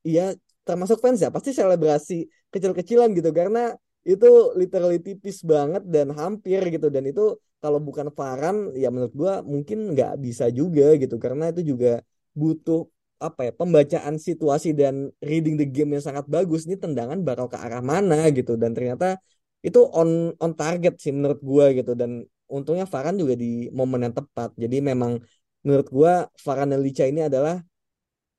ya 0.07 0.23
termasuk 0.67 0.99
fans 1.03 1.19
ya. 1.25 1.29
Pasti 1.35 1.51
selebrasi 1.59 2.15
kecil-kecilan 2.55 3.09
gitu. 3.19 3.31
Karena 3.35 3.75
itu 4.07 4.27
literally 4.55 4.99
tipis 5.03 5.43
banget 5.43 5.83
dan 5.95 6.15
hampir 6.15 6.63
gitu. 6.75 6.87
Dan 6.95 7.11
itu 7.11 7.23
kalau 7.63 7.79
bukan 7.83 8.07
Varan 8.15 8.57
ya 8.79 8.89
menurut 8.95 9.15
gua 9.21 9.33
mungkin 9.43 9.79
nggak 9.93 10.13
bisa 10.23 10.47
juga 10.59 10.95
gitu. 11.03 11.19
Karena 11.19 11.51
itu 11.53 11.63
juga 11.75 12.03
butuh 12.39 12.87
apa 13.17 13.49
ya 13.49 13.53
pembacaan 13.61 14.21
situasi 14.21 14.77
dan 14.77 15.09
reading 15.25 15.57
the 15.61 15.67
game 15.67 15.91
yang 15.99 16.05
sangat 16.05 16.25
bagus. 16.31 16.61
Ini 16.69 16.77
tendangan 16.79 17.19
bakal 17.27 17.47
ke 17.53 17.59
arah 17.59 17.83
mana 17.83 18.31
gitu. 18.31 18.55
Dan 18.55 18.71
ternyata 18.77 19.19
itu 19.67 19.81
on 19.99 20.35
on 20.39 20.53
target 20.55 20.95
sih 21.03 21.11
menurut 21.17 21.41
gua 21.43 21.75
gitu. 21.75 21.93
Dan 21.99 22.23
untungnya 22.47 22.87
Varan 22.87 23.19
juga 23.19 23.35
di 23.35 23.67
momen 23.75 24.07
yang 24.07 24.15
tepat. 24.15 24.55
Jadi 24.55 24.77
memang 24.79 25.19
menurut 25.67 25.89
gua 25.91 26.13
Varan 26.45 26.71
dan 26.71 26.81
Licha 26.87 27.05
ini 27.11 27.27
adalah 27.27 27.59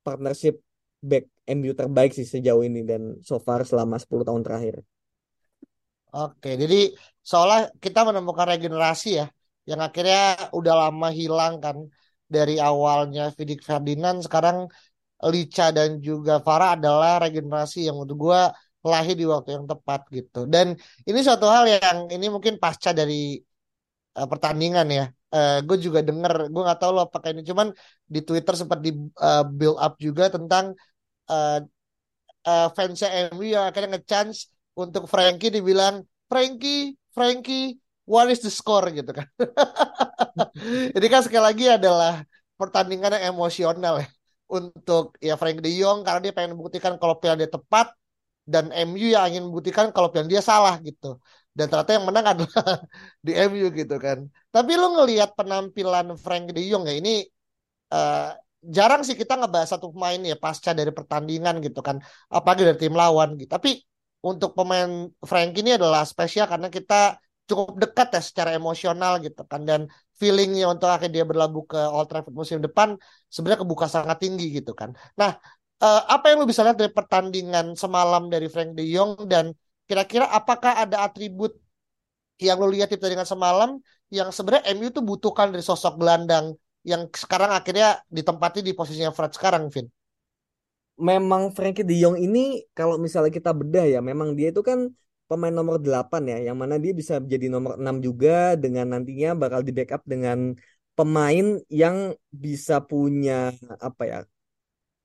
partnership 0.05 0.63
back 1.01 1.29
MU 1.47 1.71
terbaik 1.73 2.11
sih 2.11 2.27
sejauh 2.27 2.63
ini 2.65 2.83
dan 2.83 3.19
so 3.23 3.39
far 3.39 3.63
selama 3.63 3.95
10 4.01 4.25
tahun 4.27 4.43
terakhir. 4.43 4.83
Oke, 6.13 6.55
jadi 6.55 6.95
seolah 7.21 7.69
kita 7.83 8.07
menemukan 8.07 8.47
regenerasi 8.47 9.09
ya, 9.21 9.27
yang 9.67 9.83
akhirnya 9.83 10.49
udah 10.55 10.73
lama 10.87 11.07
hilang 11.11 11.59
kan 11.59 11.77
dari 12.27 12.57
awalnya 12.57 13.29
Vidic 13.35 13.61
Ferdinand, 13.63 14.23
sekarang 14.23 14.67
Licha 15.33 15.73
dan 15.73 15.97
juga 15.99 16.39
Farah 16.39 16.77
adalah 16.77 17.17
regenerasi 17.23 17.89
yang 17.89 17.97
untuk 17.97 18.29
gue 18.29 18.41
lahir 18.85 19.15
di 19.17 19.25
waktu 19.27 19.57
yang 19.57 19.65
tepat 19.67 20.07
gitu. 20.13 20.47
Dan 20.47 20.77
ini 21.09 21.19
suatu 21.25 21.45
hal 21.49 21.65
yang 21.67 22.07
ini 22.07 22.31
mungkin 22.31 22.55
pasca 22.61 22.95
dari 22.95 23.35
uh, 24.15 24.27
pertandingan 24.31 24.87
ya. 24.87 25.05
Uh, 25.27 25.59
gue 25.67 25.77
juga 25.83 25.99
denger, 25.99 26.47
gue 26.47 26.61
nggak 26.63 26.79
tahu 26.79 26.91
lo 26.95 27.03
apakah 27.03 27.35
ini 27.35 27.43
cuman 27.43 27.75
di 28.07 28.23
Twitter 28.23 28.55
sempat 28.55 28.79
di 28.79 28.95
uh, 29.19 29.43
build 29.43 29.75
up 29.75 29.99
juga 29.99 30.31
tentang 30.31 30.71
uh, 31.27 31.59
uh, 32.47 32.67
fansnya 32.71 33.27
MU 33.31 33.43
yang 33.43 33.67
akhirnya 33.67 33.99
ngechance 33.99 34.47
untuk 34.77 35.03
Frankie 35.11 35.51
dibilang 35.51 36.07
Frankie, 36.31 36.95
Frankie, 37.11 37.75
what 38.07 38.31
is 38.31 38.39
the 38.39 38.51
score 38.51 38.87
gitu 38.91 39.11
kan. 39.11 39.27
Ini 40.95 41.07
kan 41.11 41.21
sekali 41.27 41.43
lagi 41.43 41.65
adalah 41.67 42.23
pertandingan 42.55 43.19
yang 43.19 43.35
emosional 43.35 43.99
ya 43.99 44.07
untuk 44.47 45.19
ya 45.19 45.35
Frank 45.35 45.59
De 45.59 45.71
Jong 45.75 46.07
karena 46.07 46.19
dia 46.23 46.33
pengen 46.33 46.55
membuktikan 46.55 46.95
kalau 46.95 47.19
pilihan 47.19 47.43
dia 47.43 47.51
tepat 47.51 47.91
dan 48.47 48.71
MU 48.71 49.11
yang 49.11 49.27
ingin 49.27 49.43
membuktikan 49.51 49.91
kalau 49.91 50.07
pilihan 50.07 50.31
dia 50.31 50.41
salah 50.43 50.79
gitu. 50.79 51.19
Dan 51.57 51.65
ternyata 51.69 51.91
yang 51.97 52.05
menang 52.05 52.25
adalah 52.37 52.65
di 53.25 53.31
MU 53.33 53.67
gitu 53.73 53.95
kan. 54.05 54.17
Tapi 54.53 54.71
lu 54.77 54.87
ngelihat 54.95 55.29
penampilan 55.33 56.13
Frank 56.23 56.53
De 56.53 56.61
Jong 56.69 56.85
ya 56.89 56.93
ini 57.01 57.25
uh, 57.97 58.37
jarang 58.61 59.01
sih 59.07 59.17
kita 59.21 59.33
ngebahas 59.39 59.69
satu 59.73 59.89
pemain 59.93 60.21
ya 60.21 60.37
pasca 60.37 60.71
dari 60.77 60.91
pertandingan 60.93 61.55
gitu 61.65 61.81
kan. 61.81 61.97
Apalagi 62.29 62.61
dari 62.67 62.77
tim 62.77 62.93
lawan 62.93 63.29
gitu. 63.41 63.49
Tapi 63.49 63.69
untuk 64.21 64.53
pemain 64.57 65.09
Frank 65.29 65.51
ini 65.57 65.77
adalah 65.77 66.05
spesial 66.05 66.45
karena 66.45 66.69
kita 66.69 67.17
cukup 67.47 67.79
dekat 67.79 68.07
ya 68.11 68.21
secara 68.21 68.51
emosional 68.59 69.23
gitu 69.23 69.41
kan 69.47 69.63
dan 69.63 69.81
feelingnya 70.19 70.67
untuk 70.67 70.91
akhirnya 70.91 71.23
dia 71.23 71.25
berlabuh 71.25 71.63
ke 71.63 71.79
Old 71.79 72.11
Trafford 72.11 72.35
musim 72.35 72.59
depan 72.59 72.99
sebenarnya 73.31 73.63
kebuka 73.63 73.87
sangat 73.87 74.17
tinggi 74.19 74.51
gitu 74.51 74.75
kan. 74.75 74.91
Nah, 75.15 75.31
eh, 75.79 76.01
apa 76.11 76.25
yang 76.27 76.43
lu 76.43 76.47
bisa 76.51 76.61
lihat 76.65 76.75
dari 76.75 76.91
pertandingan 76.91 77.65
semalam 77.79 78.27
dari 78.27 78.51
Frank 78.51 78.75
De 78.75 78.83
Jong 78.93 79.11
dan 79.31 79.55
kira-kira 79.87 80.27
apakah 80.29 80.83
ada 80.83 81.07
atribut 81.07 81.55
yang 82.37 82.59
lu 82.61 82.69
lihat 82.69 82.91
di 82.91 82.99
pertandingan 82.99 83.25
semalam 83.25 83.69
yang 84.13 84.29
sebenarnya 84.29 84.75
MU 84.77 84.87
tuh 84.93 85.03
butuhkan 85.03 85.49
dari 85.49 85.63
sosok 85.65 85.97
gelandang 85.97 86.53
yang 86.85 87.09
sekarang 87.11 87.51
akhirnya 87.51 87.99
ditempati 88.07 88.63
di 88.63 88.71
posisinya 88.71 89.11
Fred 89.11 89.33
sekarang, 89.35 89.67
Vin? 89.73 89.87
memang 90.97 91.53
Frankie 91.53 91.85
De 91.85 91.93
Jong 92.01 92.17
ini 92.17 92.65
kalau 92.73 92.97
misalnya 92.97 93.29
kita 93.29 93.53
bedah 93.53 93.85
ya 93.85 93.99
memang 94.01 94.33
dia 94.33 94.49
itu 94.49 94.65
kan 94.65 94.89
pemain 95.29 95.53
nomor 95.53 95.77
8 95.77 96.25
ya 96.25 96.37
yang 96.49 96.57
mana 96.57 96.81
dia 96.81 96.91
bisa 96.97 97.21
jadi 97.21 97.53
nomor 97.53 97.77
6 97.77 98.01
juga 98.01 98.57
dengan 98.57 98.89
nantinya 98.97 99.37
bakal 99.37 99.61
di 99.61 99.71
backup 99.77 100.01
dengan 100.09 100.57
pemain 100.97 101.61
yang 101.69 102.17
bisa 102.33 102.81
punya 102.81 103.53
apa 103.77 104.03
ya 104.09 104.19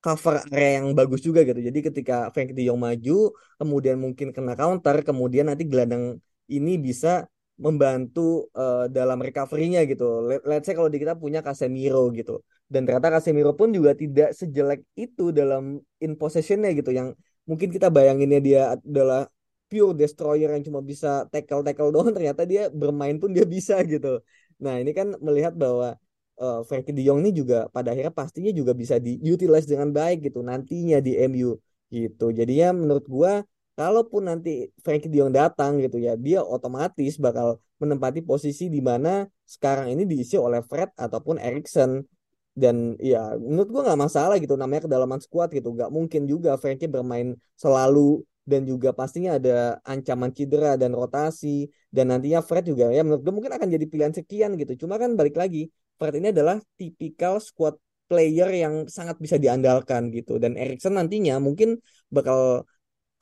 cover 0.04 0.42
area 0.50 0.82
yang 0.82 0.86
bagus 0.98 1.20
juga 1.22 1.40
gitu. 1.48 1.60
Jadi 1.68 1.78
ketika 1.88 2.14
Frankie 2.34 2.56
De 2.58 2.62
Jong 2.68 2.80
maju, 2.82 3.32
kemudian 3.60 3.96
mungkin 4.04 4.34
kena 4.36 4.52
counter, 4.58 4.96
kemudian 5.06 5.46
nanti 5.50 5.64
gelandang 5.70 6.18
ini 6.50 6.72
bisa 6.76 7.30
membantu 7.56 8.50
uh, 8.58 8.90
dalam 8.90 9.22
recovery-nya 9.22 9.86
gitu. 9.86 10.26
Let, 10.28 10.40
let's 10.42 10.66
say 10.66 10.74
kalau 10.74 10.90
di 10.90 10.98
kita 10.98 11.14
punya 11.14 11.40
Casemiro 11.46 12.10
gitu. 12.10 12.42
Dan 12.66 12.88
ternyata 12.88 13.08
Casemiro 13.14 13.54
pun 13.54 13.70
juga 13.70 13.94
tidak 13.94 14.34
sejelek 14.34 14.82
itu 14.98 15.30
dalam 15.30 15.78
in 16.02 16.12
possession-nya 16.18 16.74
gitu 16.74 16.90
yang 16.90 17.14
mungkin 17.46 17.68
kita 17.70 17.86
bayanginnya 17.92 18.40
dia 18.42 18.62
adalah 18.74 19.30
pure 19.72 19.96
destroyer 19.96 20.52
yang 20.52 20.64
cuma 20.68 20.80
bisa 20.84 21.24
tackle 21.32 21.64
tackle 21.64 21.88
doang 21.94 22.12
ternyata 22.12 22.44
dia 22.44 22.68
bermain 22.68 23.16
pun 23.16 23.32
dia 23.32 23.48
bisa 23.48 23.80
gitu 23.88 24.20
nah 24.62 24.78
ini 24.78 24.92
kan 24.94 25.16
melihat 25.18 25.56
bahwa 25.56 25.98
uh, 26.38 26.60
Frankie 26.64 26.94
De 26.96 27.02
Jong 27.04 27.20
ini 27.24 27.30
juga 27.34 27.68
pada 27.74 27.92
akhirnya 27.92 28.14
pastinya 28.14 28.52
juga 28.54 28.72
bisa 28.72 28.96
diutilize 28.96 29.68
dengan 29.68 29.90
baik 29.92 30.30
gitu 30.30 30.40
nantinya 30.40 30.98
di 31.02 31.18
MU 31.28 31.58
gitu. 31.92 32.32
Jadinya 32.32 32.72
menurut 32.72 33.04
gua 33.08 33.32
kalaupun 33.76 34.28
nanti 34.28 34.68
Frankie 34.84 35.08
De 35.08 35.20
Jong 35.20 35.32
datang 35.32 35.80
gitu 35.80 35.96
ya 36.00 36.16
dia 36.16 36.40
otomatis 36.44 37.16
bakal 37.20 37.60
menempati 37.80 38.20
posisi 38.22 38.68
di 38.68 38.78
mana 38.78 39.26
sekarang 39.44 39.90
ini 39.92 40.06
diisi 40.08 40.36
oleh 40.38 40.64
Fred 40.64 40.92
ataupun 40.96 41.36
Erikson. 41.40 42.04
Dan 42.52 43.00
ya 43.00 43.32
menurut 43.40 43.68
gua 43.72 43.82
nggak 43.92 44.00
masalah 44.00 44.36
gitu 44.36 44.54
namanya 44.60 44.84
kedalaman 44.88 45.20
squad 45.24 45.52
gitu. 45.56 45.72
Nggak 45.72 45.90
mungkin 45.92 46.28
juga 46.28 46.56
Frankie 46.60 46.88
bermain 46.88 47.32
selalu 47.56 48.24
dan 48.42 48.66
juga 48.66 48.90
pastinya 48.90 49.38
ada 49.38 49.78
ancaman 49.86 50.34
cedera 50.36 50.76
dan 50.76 50.92
rotasi. 50.92 51.70
Dan 51.92 52.12
nantinya 52.12 52.40
Fred 52.44 52.68
juga 52.68 52.88
ya 52.92 53.04
menurut 53.04 53.20
gue 53.24 53.32
mungkin 53.32 53.52
akan 53.56 53.68
jadi 53.68 53.84
pilihan 53.88 54.12
sekian 54.12 54.56
gitu. 54.60 54.84
Cuma 54.84 55.00
kan 55.00 55.16
balik 55.16 55.36
lagi 55.36 55.72
Fred 56.02 56.18
ini 56.18 56.34
adalah 56.34 56.58
tipikal 56.74 57.38
squad 57.38 57.78
player 58.10 58.50
yang 58.50 58.74
sangat 58.90 59.16
bisa 59.22 59.38
diandalkan 59.38 60.10
gitu. 60.10 60.42
Dan 60.42 60.58
Erikson 60.58 60.98
nantinya 60.98 61.38
mungkin 61.38 61.78
bakal 62.10 62.66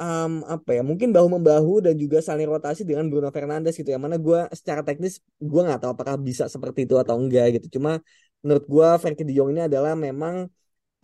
um, 0.00 0.32
apa 0.48 0.80
ya 0.80 0.82
mungkin 0.82 1.12
bahu 1.12 1.28
membahu 1.36 1.84
dan 1.84 1.94
juga 2.00 2.18
saling 2.24 2.48
rotasi 2.48 2.88
dengan 2.88 3.06
Bruno 3.12 3.28
Fernandes 3.28 3.76
gitu 3.76 3.92
yang 3.92 4.00
mana 4.00 4.16
gue 4.16 4.48
secara 4.56 4.80
teknis 4.80 5.20
gue 5.36 5.60
nggak 5.60 5.84
tahu 5.84 5.90
apakah 5.92 6.16
bisa 6.16 6.48
seperti 6.48 6.88
itu 6.88 6.96
atau 6.96 7.20
enggak 7.20 7.60
gitu. 7.60 7.76
Cuma 7.76 8.00
menurut 8.40 8.64
gue 8.64 8.88
Frankie 8.98 9.28
De 9.28 9.32
Jong 9.36 9.52
ini 9.52 9.68
adalah 9.68 9.92
memang 9.92 10.48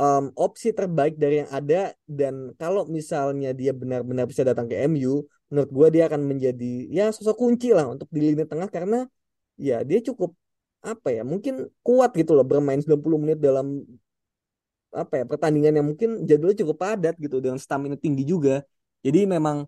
um, 0.00 0.24
opsi 0.34 0.72
terbaik 0.72 1.14
dari 1.20 1.44
yang 1.44 1.50
ada. 1.52 1.92
Dan 2.08 2.56
kalau 2.56 2.88
misalnya 2.88 3.52
dia 3.52 3.70
benar-benar 3.76 4.24
bisa 4.24 4.42
datang 4.48 4.66
ke 4.66 4.76
MU 4.88 5.22
menurut 5.46 5.70
gue 5.70 5.86
dia 5.94 6.10
akan 6.10 6.26
menjadi 6.26 6.90
ya 6.90 7.14
sosok 7.14 7.38
kunci 7.38 7.70
lah 7.70 7.86
untuk 7.86 8.08
di 8.10 8.18
lini 8.32 8.42
tengah. 8.48 8.66
Karena 8.72 9.04
ya 9.60 9.84
dia 9.86 10.00
cukup 10.02 10.34
apa 10.86 11.08
ya 11.16 11.22
mungkin 11.32 11.54
kuat 11.86 12.10
gitu 12.14 12.32
loh 12.36 12.46
bermain 12.46 12.78
90 12.78 13.18
menit 13.22 13.38
dalam 13.42 13.66
apa 14.94 15.14
ya 15.20 15.24
pertandingan 15.30 15.74
yang 15.78 15.86
mungkin 15.90 16.10
jadwalnya 16.28 16.58
cukup 16.62 16.76
padat 16.78 17.14
gitu 17.18 17.36
dengan 17.42 17.58
stamina 17.58 17.98
tinggi 17.98 18.22
juga 18.22 18.62
jadi 19.04 19.26
memang 19.34 19.66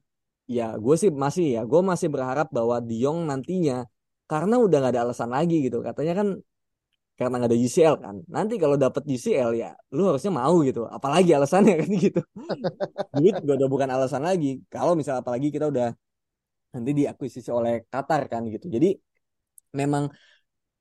ya 0.49 0.79
gue 0.79 0.95
sih 1.03 1.11
masih 1.11 1.59
ya 1.59 1.63
gue 1.67 1.81
masih 1.91 2.09
berharap 2.15 2.49
bahwa 2.49 2.81
Diong 2.81 3.29
nantinya 3.29 3.85
karena 4.31 4.55
udah 4.65 4.77
gak 4.85 4.93
ada 4.95 5.03
alasan 5.05 5.31
lagi 5.37 5.55
gitu 5.67 5.79
katanya 5.85 6.15
kan 6.23 6.29
karena 7.19 7.35
nggak 7.43 7.51
ada 7.51 7.59
UCL 7.67 7.95
kan. 7.99 8.17
Nanti 8.31 8.55
kalau 8.63 8.77
dapat 8.79 9.03
UCL 9.03 9.51
ya 9.59 9.75
lu 9.91 10.07
harusnya 10.07 10.31
mau 10.31 10.55
gitu. 10.63 10.87
Apalagi 10.87 11.35
alasannya 11.35 11.75
kan 11.83 11.91
gitu. 12.07 12.21
Duit 13.19 13.35
juga 13.43 13.53
udah 13.59 13.69
bukan 13.75 13.89
alasan 13.91 14.23
lagi. 14.23 14.63
Kalau 14.71 14.95
misalnya 14.95 15.21
apalagi 15.27 15.51
kita 15.51 15.67
udah 15.67 15.91
nanti 16.79 16.91
diakuisisi 16.95 17.51
oleh 17.51 17.83
Qatar 17.91 18.31
kan 18.31 18.47
gitu. 18.47 18.71
Jadi 18.71 18.95
memang 19.75 20.07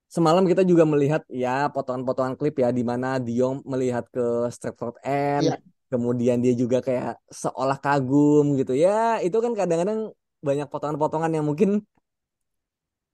semalam 0.08 0.44
kita 0.48 0.64
juga 0.64 0.84
melihat 0.88 1.22
ya 1.28 1.68
potongan-potongan 1.72 2.36
klip 2.40 2.56
ya 2.64 2.72
di 2.72 2.84
mana 2.84 3.20
Diong 3.20 3.64
melihat 3.68 4.08
ke 4.08 4.48
Stratford 4.52 4.98
End. 5.04 5.52
Ya. 5.54 5.58
Kemudian 5.88 6.44
dia 6.44 6.52
juga 6.52 6.84
kayak 6.84 7.16
seolah 7.32 7.80
kagum 7.80 8.60
gitu 8.60 8.76
ya. 8.76 9.24
Itu 9.24 9.40
kan 9.40 9.56
kadang-kadang 9.56 10.12
banyak 10.44 10.68
potongan-potongan 10.68 11.32
yang 11.32 11.46
mungkin 11.48 11.84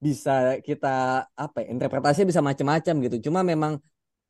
bisa 0.04 0.60
kita 0.60 0.88
apa 1.32 1.64
ya 1.64 1.68
interpretasinya 1.72 2.28
bisa 2.28 2.44
macam-macam 2.44 2.94
gitu 3.08 3.32
cuma 3.32 3.40
memang 3.40 3.80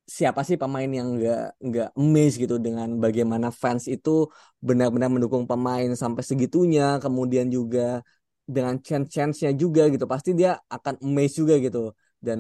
siapa 0.05 0.45
sih 0.45 0.53
pemain 0.61 0.85
yang 0.85 1.17
nggak 1.17 1.43
nggak 1.57 1.89
amazed 1.97 2.37
gitu 2.37 2.55
dengan 2.61 2.93
bagaimana 3.01 3.49
fans 3.49 3.89
itu 3.89 4.29
benar-benar 4.61 5.09
mendukung 5.09 5.49
pemain 5.49 5.89
sampai 5.97 6.21
segitunya 6.21 7.01
kemudian 7.01 7.49
juga 7.49 8.05
dengan 8.45 8.77
chance-chance-nya 8.77 9.55
juga 9.57 9.89
gitu 9.89 10.05
pasti 10.05 10.37
dia 10.37 10.61
akan 10.69 11.01
amazed 11.01 11.41
juga 11.41 11.57
gitu 11.57 11.95
dan 12.27 12.39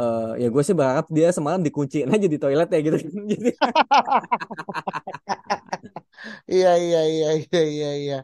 uh, 0.00 0.34
ya 0.42 0.46
gue 0.54 0.62
sih 0.66 0.74
berharap 0.78 1.06
dia 1.16 1.28
semalam 1.36 1.60
dikunciin 1.66 2.08
aja 2.14 2.26
di 2.32 2.38
toilet 2.42 2.68
ya 2.74 2.78
gitu. 2.86 2.96
Jadi 3.32 3.50
iya 6.52 6.68
iya 6.84 6.98
iya 7.14 7.28
iya 7.40 7.60
iya 7.74 7.88
iya. 8.02 8.14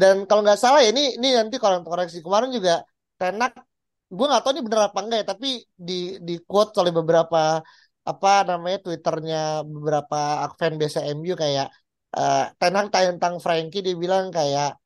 Dan 0.00 0.14
kalau 0.28 0.40
nggak 0.44 0.60
salah 0.62 0.78
ya 0.84 0.88
ini 0.94 1.02
ini 1.18 1.26
nanti 1.38 1.56
kalau 1.62 1.78
koreksi. 1.86 2.18
Kemarin 2.26 2.50
juga 2.56 2.72
Tenak 3.20 3.52
gue 4.16 4.26
gak 4.32 4.42
tahu 4.42 4.52
ini 4.54 4.62
bener 4.66 4.80
apa 4.88 4.98
enggak 5.02 5.18
ya 5.22 5.26
tapi 5.34 5.48
di 5.88 5.92
di 6.26 6.32
quote 6.48 6.70
oleh 6.80 6.92
beberapa 6.98 7.38
apa 8.10 8.28
namanya 8.50 8.78
twitternya 8.84 9.66
beberapa 9.74 10.16
fan 10.58 10.74
base 10.80 10.98
MU 11.16 11.34
kayak 11.42 11.66
uh, 12.14 12.46
tenang 12.60 12.86
tentang 12.94 13.34
Frankie 13.44 13.82
dia 13.86 13.94
bilang 13.98 14.24
kayak 14.30 14.78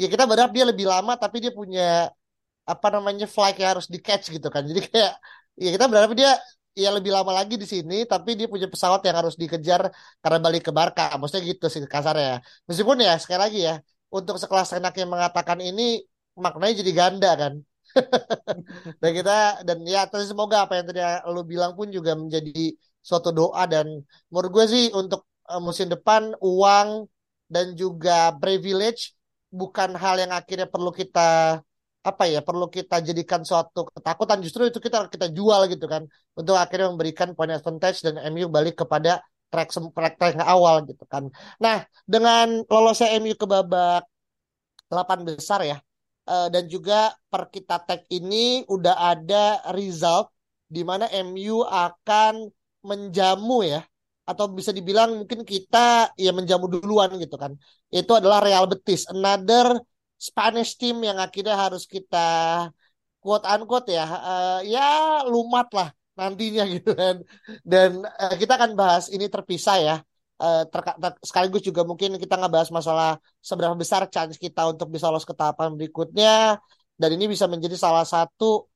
ya 0.00 0.06
kita 0.12 0.22
berharap 0.26 0.50
dia 0.56 0.64
lebih 0.70 0.86
lama 0.90 1.12
tapi 1.14 1.36
dia 1.44 1.52
punya 1.54 2.10
apa 2.72 2.86
namanya 2.94 3.26
flight 3.34 3.56
yang 3.60 3.70
harus 3.76 3.86
di 3.94 3.98
catch 4.06 4.24
gitu 4.34 4.48
kan. 4.54 4.62
Jadi 4.70 4.80
kayak 4.88 5.12
ya 5.62 5.68
kita 5.74 5.84
berharap 5.90 6.12
dia 6.16 6.32
ya 6.74 6.90
lebih 6.90 7.14
lama 7.14 7.30
lagi 7.38 7.54
di 7.54 7.66
sini 7.70 8.02
tapi 8.12 8.34
dia 8.38 8.50
punya 8.50 8.66
pesawat 8.66 9.00
yang 9.06 9.16
harus 9.20 9.34
dikejar 9.38 9.82
karena 10.22 10.38
balik 10.44 10.62
ke 10.66 10.72
Barca. 10.78 11.02
Maksudnya 11.18 11.44
gitu 11.52 11.66
sih 11.72 11.80
kasarnya. 11.86 12.42
Meskipun 12.68 12.96
ya 13.06 13.12
sekali 13.22 13.40
lagi 13.44 13.58
ya 13.68 13.74
untuk 14.10 14.36
sekelas 14.42 14.68
enak 14.78 14.94
yang 15.00 15.10
mengatakan 15.14 15.58
ini 15.62 16.02
maknanya 16.34 16.74
jadi 16.82 16.92
ganda 17.00 17.30
kan. 17.38 17.54
Dan 19.00 19.10
kita 19.14 19.62
dan 19.62 19.78
ya 19.86 20.02
terus 20.10 20.26
semoga 20.26 20.66
apa 20.66 20.74
yang 20.74 20.86
tadi 20.90 20.98
lu 21.30 21.46
bilang 21.46 21.78
pun 21.78 21.86
juga 21.94 22.18
menjadi 22.18 22.74
suatu 22.98 23.30
doa. 23.30 23.62
Dan 23.70 23.86
menurut 24.32 24.50
gue 24.50 24.64
sih 24.66 24.84
untuk 24.90 25.30
uh, 25.46 25.62
musim 25.62 25.86
depan 25.86 26.34
uang 26.42 27.06
dan 27.46 27.76
juga 27.78 28.34
privilege 28.42 29.14
bukan 29.52 29.94
hal 29.94 30.18
yang 30.18 30.32
akhirnya 30.34 30.66
perlu 30.66 30.90
kita 30.90 31.62
apa 32.04 32.28
ya 32.28 32.44
perlu 32.44 32.68
kita 32.68 33.00
jadikan 33.00 33.40
suatu 33.48 33.88
ketakutan 33.96 34.38
justru 34.44 34.68
itu 34.68 34.76
kita 34.76 35.08
kita 35.08 35.32
jual 35.32 35.64
gitu 35.72 35.88
kan 35.88 36.04
untuk 36.36 36.52
akhirnya 36.60 36.92
memberikan 36.92 37.32
point 37.32 37.48
advantage 37.56 38.04
dan 38.04 38.20
MU 38.28 38.52
balik 38.52 38.76
kepada 38.84 39.24
track 39.48 39.72
track, 39.72 40.14
track 40.20 40.36
awal 40.44 40.84
gitu 40.84 41.04
kan. 41.08 41.32
Nah 41.64 41.88
dengan 42.04 42.60
lolosnya 42.68 43.08
MU 43.16 43.32
ke 43.32 43.46
babak 43.48 44.04
8 44.92 45.24
besar 45.24 45.64
ya 45.64 45.80
uh, 46.28 46.48
dan 46.52 46.68
juga 46.68 47.16
per 47.32 47.48
kita 47.48 47.80
tag 47.88 48.04
ini 48.12 48.68
udah 48.68 48.94
ada 49.16 49.64
result 49.72 50.28
di 50.68 50.84
mana 50.84 51.08
MU 51.24 51.64
akan 51.64 52.52
menjamu 52.84 53.64
ya 53.64 53.80
atau 54.24 54.48
bisa 54.48 54.72
dibilang 54.72 55.20
mungkin 55.20 55.44
kita 55.44 56.12
ya 56.16 56.32
menjamu 56.32 56.68
duluan 56.68 57.12
gitu 57.20 57.36
kan. 57.36 57.56
Itu 57.92 58.16
adalah 58.16 58.40
Real 58.44 58.64
Betis, 58.68 59.04
another 59.08 59.80
Spanish 60.18 60.78
team 60.80 61.02
yang 61.04 61.18
akhirnya 61.20 61.56
harus 61.58 61.84
kita 61.84 62.18
quote 63.20 63.44
unquote 63.48 63.88
ya 63.92 64.04
uh, 64.04 64.60
ya 64.64 65.24
lumat 65.24 65.68
lah 65.72 65.88
nantinya 66.18 66.62
gitu 66.74 66.94
kan. 66.94 67.22
Dan 67.62 68.02
uh, 68.04 68.34
kita 68.40 68.58
akan 68.58 68.72
bahas 68.78 69.10
ini 69.10 69.26
terpisah 69.30 69.78
ya. 69.80 69.96
Uh, 70.34 70.66
sekaligus 71.22 71.62
juga 71.62 71.86
mungkin 71.86 72.18
kita 72.18 72.34
nggak 72.34 72.52
bahas 72.52 72.70
masalah 72.74 73.22
seberapa 73.38 73.72
besar 73.78 74.02
chance 74.10 74.34
kita 74.34 74.66
untuk 74.66 74.90
bisa 74.90 75.06
lolos 75.10 75.26
ke 75.26 75.34
tahapan 75.34 75.74
berikutnya. 75.78 76.58
Dan 76.94 77.10
ini 77.18 77.26
bisa 77.26 77.50
menjadi 77.50 77.74
salah 77.74 78.06
satu 78.06 78.70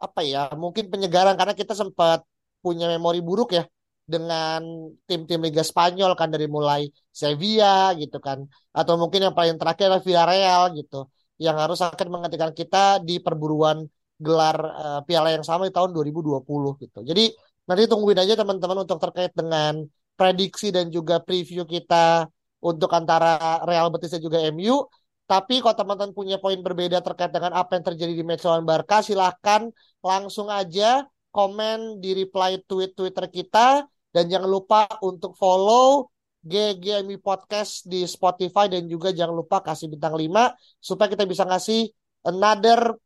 apa 0.00 0.24
ya 0.24 0.48
mungkin 0.56 0.88
penyegaran 0.88 1.36
karena 1.36 1.52
kita 1.52 1.76
sempat 1.76 2.24
punya 2.64 2.88
memori 2.88 3.20
buruk 3.20 3.52
ya 3.52 3.68
dengan 4.14 4.60
tim-tim 5.08 5.40
Liga 5.46 5.62
Spanyol 5.62 6.12
kan 6.18 6.28
dari 6.34 6.46
mulai 6.50 6.90
Sevilla 7.20 7.94
gitu 7.94 8.18
kan 8.26 8.38
atau 8.74 8.94
mungkin 9.00 9.30
yang 9.30 9.34
paling 9.38 9.56
terakhir 9.60 9.84
adalah 9.86 10.02
Villarreal 10.06 10.62
gitu 10.78 11.06
yang 11.40 11.56
harus 11.56 11.80
akan 11.80 12.06
menghentikan 12.12 12.52
kita 12.52 13.00
di 13.00 13.22
perburuan 13.22 13.86
gelar 14.20 14.56
uh, 14.60 15.00
piala 15.08 15.32
yang 15.32 15.46
sama 15.46 15.64
di 15.64 15.72
tahun 15.72 15.96
2020 15.96 16.44
gitu. 16.84 16.98
Jadi 17.00 17.32
nanti 17.64 17.82
tungguin 17.88 18.20
aja 18.20 18.36
teman-teman 18.36 18.84
untuk 18.84 19.00
terkait 19.00 19.32
dengan 19.32 19.80
prediksi 20.20 20.68
dan 20.68 20.92
juga 20.92 21.16
preview 21.24 21.64
kita 21.64 22.28
untuk 22.60 22.92
antara 22.92 23.64
Real 23.64 23.88
Betis 23.88 24.12
dan 24.12 24.20
juga 24.20 24.44
MU. 24.52 24.84
Tapi 25.24 25.64
kalau 25.64 25.72
teman-teman 25.72 26.12
punya 26.12 26.36
poin 26.36 26.60
berbeda 26.60 27.00
terkait 27.00 27.32
dengan 27.32 27.56
apa 27.56 27.78
yang 27.78 27.84
terjadi 27.88 28.12
di 28.12 28.24
match 28.26 28.44
lawan 28.44 28.68
Barca, 28.68 29.00
silahkan 29.00 29.72
langsung 30.04 30.52
aja 30.52 31.08
komen 31.32 32.02
di 32.02 32.18
reply 32.20 32.60
tweet 32.68 32.92
Twitter 32.92 33.24
kita. 33.30 33.86
Dan 34.10 34.26
jangan 34.26 34.50
lupa 34.50 34.86
untuk 35.06 35.38
follow 35.38 36.10
GGMI 36.40 37.20
Podcast 37.20 37.84
di 37.84 38.08
Spotify 38.08 38.66
dan 38.66 38.88
juga 38.88 39.12
jangan 39.12 39.36
lupa 39.36 39.60
kasih 39.60 39.92
bintang 39.92 40.16
5 40.16 40.80
supaya 40.80 41.08
kita 41.12 41.28
bisa 41.28 41.44
ngasih 41.44 41.92
another 42.24 42.96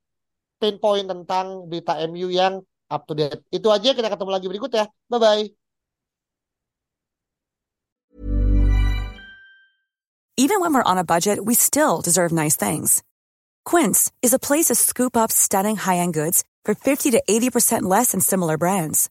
pinpoint 0.62 1.10
tentang 1.10 1.66
berita 1.66 1.98
MU 2.06 2.30
yang 2.30 2.62
up 2.88 3.02
to 3.10 3.14
date. 3.18 3.42
Itu 3.50 3.74
aja 3.74 3.90
kita 3.92 4.06
ketemu 4.06 4.30
lagi 4.30 4.46
berikut 4.46 4.70
ya. 4.70 4.86
Bye 5.10 5.20
bye. 5.20 5.44
Even 10.34 10.58
when 10.58 10.74
we're 10.74 10.82
on 10.82 10.98
a 10.98 11.06
budget, 11.06 11.38
we 11.38 11.54
still 11.54 12.02
deserve 12.02 12.34
nice 12.34 12.58
things. 12.58 13.06
Quince 13.64 14.10
is 14.18 14.34
a 14.34 14.42
place 14.42 14.66
to 14.66 14.74
scoop 14.74 15.16
up 15.16 15.30
stunning 15.30 15.78
high-end 15.78 16.12
goods 16.12 16.42
for 16.66 16.74
50 16.74 17.12
to 17.12 17.22
80% 17.22 17.82
less 17.82 18.10
than 18.10 18.20
similar 18.20 18.58
brands. 18.58 19.10